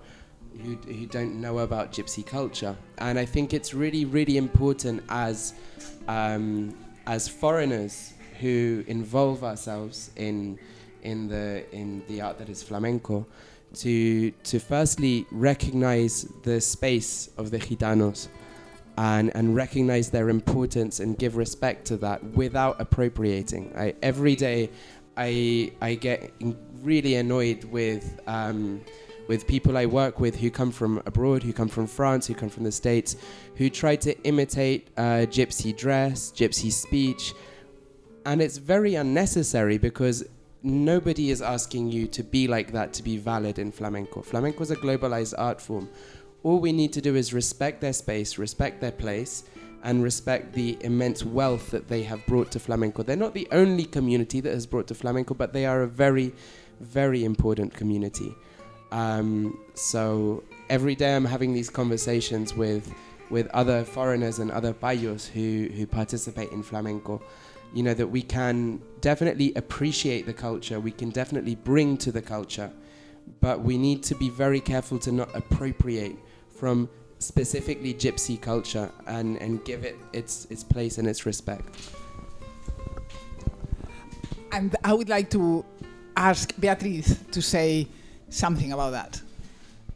who, 0.63 0.75
who 0.75 1.07
don't 1.07 1.41
know 1.41 1.59
about 1.59 1.93
gypsy 1.93 2.27
culture 2.27 2.77
and 2.99 3.19
I 3.19 3.25
think 3.25 3.55
it's 3.55 3.73
really 3.73 4.05
really 4.05 4.37
important 4.37 5.03
as 5.09 5.55
um, 6.09 6.75
as 7.07 7.29
foreigners 7.29 8.13
who 8.41 8.85
involve 8.89 9.45
ourselves 9.45 10.11
in 10.17 10.59
in 11.03 11.29
the 11.29 11.65
in 11.75 12.03
the 12.09 12.21
art 12.21 12.39
that 12.39 12.49
is 12.49 12.63
flamenco 12.63 13.27
to 13.75 14.31
to 14.43 14.59
firstly 14.59 15.27
recognize 15.31 16.27
the 16.43 16.61
space 16.61 17.31
of 17.37 17.51
the 17.51 17.59
gitanos 17.59 18.29
and, 19.01 19.35
and 19.35 19.55
recognize 19.55 20.11
their 20.11 20.29
importance 20.29 21.01
and 21.01 21.17
give 21.19 21.37
respect 21.37 21.87
to 21.87 21.97
that 21.97 22.23
without 22.35 22.79
appropriating. 22.81 23.73
I, 23.77 23.95
every 24.03 24.37
day, 24.37 24.71
I, 25.17 25.73
I 25.81 25.95
get 25.95 26.33
really 26.83 27.15
annoyed 27.15 27.65
with, 27.65 28.21
um, 28.27 28.83
with 29.27 29.47
people 29.47 29.79
I 29.79 29.87
work 29.87 30.21
with 30.21 30.37
who 30.37 30.51
come 30.51 30.71
from 30.71 31.03
abroad, 31.07 31.43
who 31.43 31.55
come 31.55 31.69
from 31.69 31.87
France, 31.87 32.27
who 32.27 32.35
come 32.35 32.51
from 32.51 32.65
the 32.65 32.73
States, 32.73 33.17
who 33.57 33.71
try 33.71 33.97
to 33.97 34.19
imitate 34.25 34.89
uh, 34.99 35.27
gypsy 35.31 35.75
dress, 35.75 36.31
gypsy 36.31 36.71
speech. 36.71 37.33
And 38.27 38.43
it's 38.43 38.59
very 38.59 38.97
unnecessary 38.97 39.79
because 39.79 40.25
nobody 40.63 41.31
is 41.31 41.41
asking 41.41 41.91
you 41.91 42.07
to 42.07 42.23
be 42.23 42.47
like 42.47 42.73
that 42.73 42.93
to 42.95 43.03
be 43.03 43.17
valid 43.17 43.59
in 43.59 43.73
flamenco. 43.73 44.23
Flamenco 44.23 44.63
is 44.63 44.71
a 44.71 44.77
globalized 44.77 45.35
art 45.39 45.61
form 45.61 45.89
all 46.43 46.59
we 46.59 46.73
need 46.73 46.93
to 46.95 47.01
do 47.01 47.17
is 47.17 47.33
respect 47.33 47.81
their 47.81 47.93
space, 47.93 48.39
respect 48.39 48.81
their 48.81 48.93
place, 48.93 49.45
and 49.83 50.03
respect 50.03 50.53
the 50.53 50.77
immense 50.81 51.25
wealth 51.25 51.71
that 51.71 51.89
they 51.89 52.03
have 52.03 52.25
brought 52.27 52.51
to 52.53 52.59
flamenco. 52.59 53.03
They're 53.03 53.17
not 53.17 53.35
the 53.35 53.49
only 53.53 53.85
community 53.85 54.41
that 54.41 54.53
has 54.53 54.67
brought 54.67 54.87
to 54.89 54.95
flamenco, 54.95 55.35
but 55.35 55.53
they 55.53 55.67
are 55.67 55.83
a 55.83 55.87
very, 55.87 56.33
very 56.81 57.25
important 57.25 57.75
community. 57.75 58.35
Um, 58.93 59.59
so 59.75 60.43
every 60.69 60.95
day 60.95 61.15
I'm 61.15 61.25
having 61.25 61.55
these 61.55 61.71
conversations 61.71 62.55
with 62.55 62.93
with 63.31 63.47
other 63.55 63.85
foreigners 63.85 64.41
and 64.41 64.51
other 64.51 64.73
payos 64.73 65.29
who 65.29 65.73
who 65.75 65.87
participate 65.87 66.51
in 66.51 66.63
flamenco. 66.63 67.23
You 67.73 67.83
know 67.83 67.95
that 67.95 68.07
we 68.07 68.23
can 68.23 68.81
definitely 69.01 69.53
appreciate 69.55 70.27
the 70.27 70.33
culture. 70.33 70.81
We 70.81 70.93
can 70.93 71.11
definitely 71.11 71.55
bring 71.55 71.97
to 71.99 72.13
the 72.13 72.23
culture, 72.23 72.71
but 73.41 73.63
we 73.63 73.79
need 73.79 74.03
to 74.05 74.15
be 74.15 74.29
very 74.29 74.61
careful 74.61 74.99
to 75.01 75.13
not 75.13 75.35
appropriate 75.35 76.17
from 76.55 76.89
specifically 77.19 77.95
gypsy 77.95 78.41
culture 78.41 78.91
and, 79.07 79.37
and 79.37 79.65
give 79.65 79.85
it 79.85 79.97
its, 80.13 80.47
its 80.47 80.65
place 80.65 80.99
and 80.99 81.07
its 81.07 81.27
respect. 81.27 81.77
and 84.53 84.77
I 84.85 84.93
would 84.93 85.09
like 85.09 85.31
to 85.31 85.65
ask 86.17 86.59
Beatriz 86.61 87.19
to 87.33 87.43
say 87.43 87.89
something 88.29 88.73
about 88.73 88.91
that, 88.91 89.21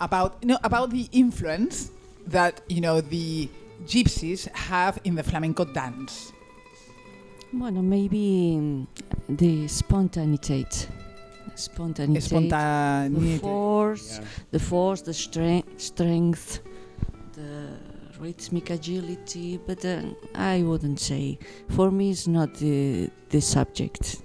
about 0.00 0.36
you 0.40 0.48
know 0.48 0.58
about 0.64 0.90
the 0.90 1.08
influence 1.12 1.90
that 2.26 2.60
you 2.68 2.80
know 2.80 3.00
the 3.00 3.48
gypsies 3.84 4.48
have 4.54 4.98
in 5.04 5.14
the 5.14 5.22
flamenco 5.22 5.64
dance. 5.64 6.32
Bueno, 7.56 7.82
maybe 7.82 8.56
mm, 8.58 8.86
the 9.28 9.68
spontaneity. 9.68 10.66
Spontaneity. 11.54 12.14
the 12.14 12.20
Spontaneity. 12.20 13.38
force, 13.38 14.20
the 14.50 14.58
force, 14.58 15.02
the 15.02 15.14
strength, 15.14 15.80
strength, 15.80 16.60
the 17.34 17.68
rhythmic 18.18 18.70
agility. 18.70 19.60
But 19.64 19.84
uh, 19.84 20.02
I 20.34 20.64
wouldn't 20.64 20.98
say. 20.98 21.38
For 21.68 21.92
me, 21.92 22.10
it's 22.10 22.26
not 22.26 22.54
the 22.54 23.08
the 23.30 23.40
subject. 23.40 24.22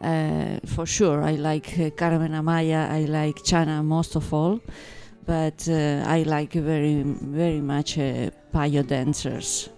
Uh, 0.00 0.58
for 0.66 0.86
sure, 0.86 1.22
I 1.22 1.36
like 1.36 1.78
uh, 1.78 1.90
Carmen 1.90 2.32
Amaya. 2.32 2.90
I 2.90 3.04
like 3.04 3.36
Chana 3.44 3.84
most 3.84 4.16
of 4.16 4.34
all, 4.34 4.60
but 5.24 5.68
uh, 5.68 6.02
I 6.04 6.24
like 6.24 6.54
very 6.54 7.04
very 7.04 7.60
much 7.60 7.96
uh, 7.96 8.30
payo 8.52 8.84
dancers. 8.84 9.68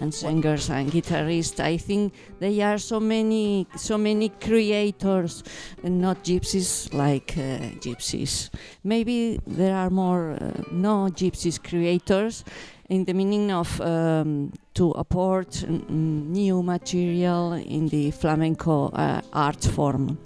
And 0.00 0.12
singers 0.12 0.70
and 0.70 0.90
guitarists. 0.90 1.60
I 1.60 1.76
think 1.76 2.14
there 2.38 2.66
are 2.66 2.78
so 2.78 3.00
many, 3.00 3.66
so 3.76 3.98
many 3.98 4.30
creators, 4.30 5.44
and 5.82 6.00
not 6.00 6.24
gypsies 6.24 6.92
like 6.94 7.34
uh, 7.36 7.76
gypsies. 7.80 8.50
Maybe 8.82 9.40
there 9.46 9.76
are 9.76 9.90
more 9.90 10.32
uh, 10.32 10.62
no 10.72 11.08
gypsies 11.10 11.62
creators, 11.62 12.44
in 12.90 13.04
the 13.04 13.14
meaning 13.14 13.52
of 13.52 13.80
um, 13.80 14.52
to 14.74 14.92
apport 14.92 15.68
new 15.88 16.62
material 16.62 17.52
in 17.52 17.88
the 17.88 18.10
flamenco 18.10 18.88
uh, 18.88 19.20
art 19.32 19.64
form. 19.64 20.18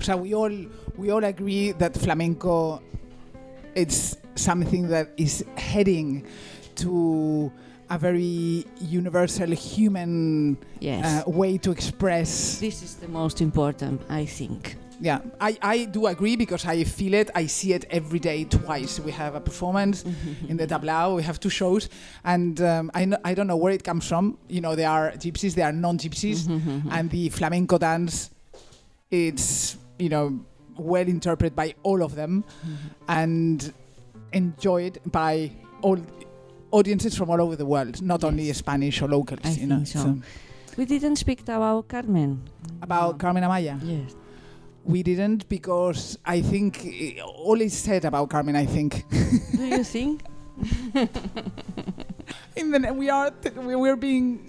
So 0.00 0.16
we 0.16 0.34
all 0.34 0.52
we 0.96 1.10
all 1.10 1.24
agree 1.24 1.72
that 1.72 1.94
flamenco 1.94 2.82
it's 3.74 4.16
something 4.34 4.88
that 4.88 5.12
is 5.18 5.44
heading 5.56 6.26
to 6.76 7.52
a 7.90 7.98
very 7.98 8.64
universal 8.80 9.50
human 9.50 10.56
Yes. 10.80 11.04
uh, 11.26 11.30
way 11.30 11.58
to 11.58 11.70
express. 11.70 12.58
this 12.58 12.82
is 12.82 12.94
the 12.96 13.08
most 13.08 13.40
important, 13.40 14.00
I 14.08 14.24
think. 14.26 14.76
Yeah, 14.98 15.20
I, 15.40 15.58
I 15.60 15.84
do 15.84 16.06
agree 16.06 16.36
because 16.36 16.64
I 16.64 16.82
feel 16.84 17.12
it. 17.14 17.30
I 17.34 17.46
see 17.46 17.74
it 17.74 17.84
every 17.90 18.18
day 18.18 18.44
twice. 18.44 18.98
We 18.98 19.12
have 19.12 19.34
a 19.34 19.40
performance 19.40 20.04
in 20.48 20.56
the 20.56 20.66
Tablao. 20.66 21.16
We 21.16 21.22
have 21.22 21.38
two 21.38 21.50
shows, 21.50 21.90
and 22.24 22.58
um, 22.62 22.90
I, 22.94 23.04
kn- 23.04 23.18
I 23.22 23.34
don't 23.34 23.46
know 23.46 23.58
where 23.58 23.74
it 23.74 23.84
comes 23.84 24.08
from. 24.08 24.38
You 24.48 24.62
know, 24.62 24.74
there 24.74 24.88
are 24.88 25.10
gypsies, 25.12 25.54
there 25.54 25.66
are 25.66 25.72
non-gypsies, 25.72 26.48
and 26.90 27.10
the 27.10 27.28
flamenco 27.28 27.76
dance, 27.76 28.30
it's 29.10 29.76
you 29.98 30.08
know 30.08 30.40
well 30.78 31.06
interpreted 31.06 31.54
by 31.54 31.74
all 31.82 32.02
of 32.02 32.14
them, 32.14 32.44
and 33.08 33.72
enjoyed 34.32 34.98
by 35.06 35.50
all 35.82 35.98
audiences 36.70 37.16
from 37.16 37.30
all 37.30 37.40
over 37.40 37.56
the 37.56 37.66
world, 37.66 38.02
not 38.02 38.24
only 38.24 38.52
Spanish 38.52 39.00
or 39.02 39.08
locals. 39.08 39.40
I 39.44 39.50
you 39.50 39.66
know, 39.66 39.76
think 39.76 39.88
so. 39.88 40.20
We 40.76 40.84
didn't 40.84 41.16
speak 41.16 41.40
about 41.48 41.88
Carmen. 41.88 42.42
about 42.82 43.18
Carmen 43.18 43.42
Amaya. 43.42 43.80
Yes. 43.82 44.14
We 44.84 45.02
didn't 45.02 45.48
because 45.48 46.18
I 46.24 46.42
think 46.42 46.84
eh, 46.86 47.20
all 47.20 47.60
is 47.60 47.72
said 47.76 48.04
about 48.04 48.30
Carmen. 48.30 48.54
I 48.56 48.66
think 48.66 49.04
Do 49.56 49.66
you 49.66 49.84
think? 49.84 50.22
in 52.56 52.70
the 52.70 52.92
we 52.94 53.10
are 53.10 53.32
we 53.56 53.76
we're 53.76 53.96
being 53.96 54.48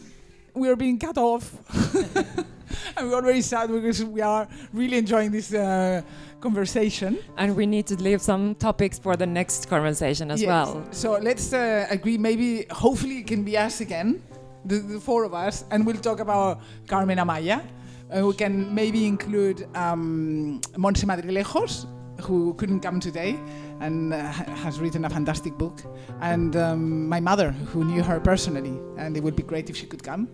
we 0.53 0.69
are 0.69 0.75
being 0.75 0.99
cut 0.99 1.17
off, 1.17 1.53
are 2.97 3.21
very 3.21 3.41
sad 3.41 3.71
because 3.71 4.03
we 4.03 4.21
are 4.21 4.47
really 4.73 4.97
enjoying 4.97 5.32
this 5.32 5.53
uh, 5.53 6.01
conversation. 6.39 7.17
And 7.38 7.56
we 7.56 7.65
need 7.65 7.88
to 7.88 7.95
leave 7.95 8.21
some 8.21 8.56
topics 8.56 8.99
for 8.99 9.15
the 9.15 9.25
next 9.25 9.69
conversation 9.69 10.32
as 10.32 10.41
Yes. 10.41 10.47
well. 10.47 10.88
So 10.91 11.17
let's 11.21 11.53
uh, 11.53 11.88
agree. 11.89 12.17
Maybe 12.17 12.65
hopefully 12.71 13.17
it 13.19 13.27
can 13.27 13.43
be 13.43 13.58
us 13.58 13.82
again, 13.82 14.21
the, 14.65 14.77
the 14.80 14.99
four 14.99 15.23
of 15.23 15.34
us, 15.34 15.65
and 15.71 15.86
we'll 15.86 15.97
talk 16.01 16.19
about 16.19 16.60
Carmen 16.88 17.17
Amaya. 17.17 17.62
Uh, 18.10 18.25
we 18.25 18.34
can 18.34 18.73
maybe 18.73 19.06
include 19.06 19.67
um, 19.75 20.62
Montse 20.77 21.03
Madridejos, 21.06 21.86
who 22.21 22.53
couldn't 22.56 22.80
come 22.80 22.99
today 22.99 23.38
and 23.80 24.13
uh, 24.13 24.17
has 24.63 24.80
written 24.80 25.06
a 25.06 25.10
fantastic 25.10 25.56
book, 25.58 25.82
and 26.21 26.56
um, 26.56 27.08
my 27.08 27.19
mother, 27.19 27.51
who 27.51 27.84
knew 27.84 28.01
her 28.01 28.19
personally, 28.19 28.80
and 28.97 29.15
it 29.17 29.21
would 29.23 29.36
be 29.36 29.43
great 29.43 29.69
if 29.69 29.75
she 29.75 29.86
could 29.86 30.01
come. 30.03 30.27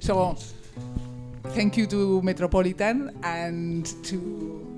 So 0.00 0.36
thank 1.54 1.76
you 1.76 1.86
to 1.86 2.20
Metropolitan 2.22 3.10
and 3.22 3.86
to 4.04 4.16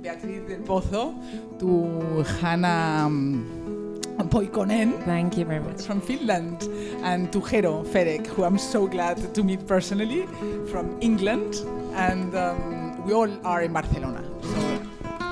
Beatriz 0.02 0.42
del 0.48 0.60
Pozo, 0.60 1.14
to 1.58 2.22
Hannah 2.40 3.06
um, 3.06 4.00
Poikonen 4.30 5.02
Thank 5.04 5.36
you 5.38 5.44
very 5.44 5.60
much. 5.60 5.82
from 5.82 6.00
Finland, 6.00 6.68
and 7.02 7.32
to 7.32 7.40
Hero 7.40 7.82
Ferek, 7.84 8.26
who 8.26 8.44
I'm 8.44 8.58
so 8.58 8.86
glad 8.86 9.34
to 9.34 9.42
meet 9.42 9.66
personally 9.66 10.26
from 10.70 10.96
England, 11.00 11.56
and 11.94 12.34
um, 12.34 13.02
we 13.04 13.12
all 13.12 13.30
are 13.46 13.62
in 13.62 13.72
Barcelona. 13.72 14.22
So 14.42 14.78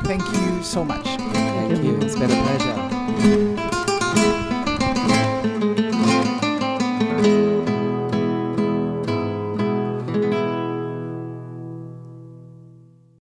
thank 0.04 0.22
you 0.32 0.62
so 0.62 0.84
much. 0.84 1.06
Thank 1.06 1.84
you. 1.84 1.98
It's 2.00 2.18
been 2.18 2.30
a 2.30 2.42
pleasure. 2.42 4.47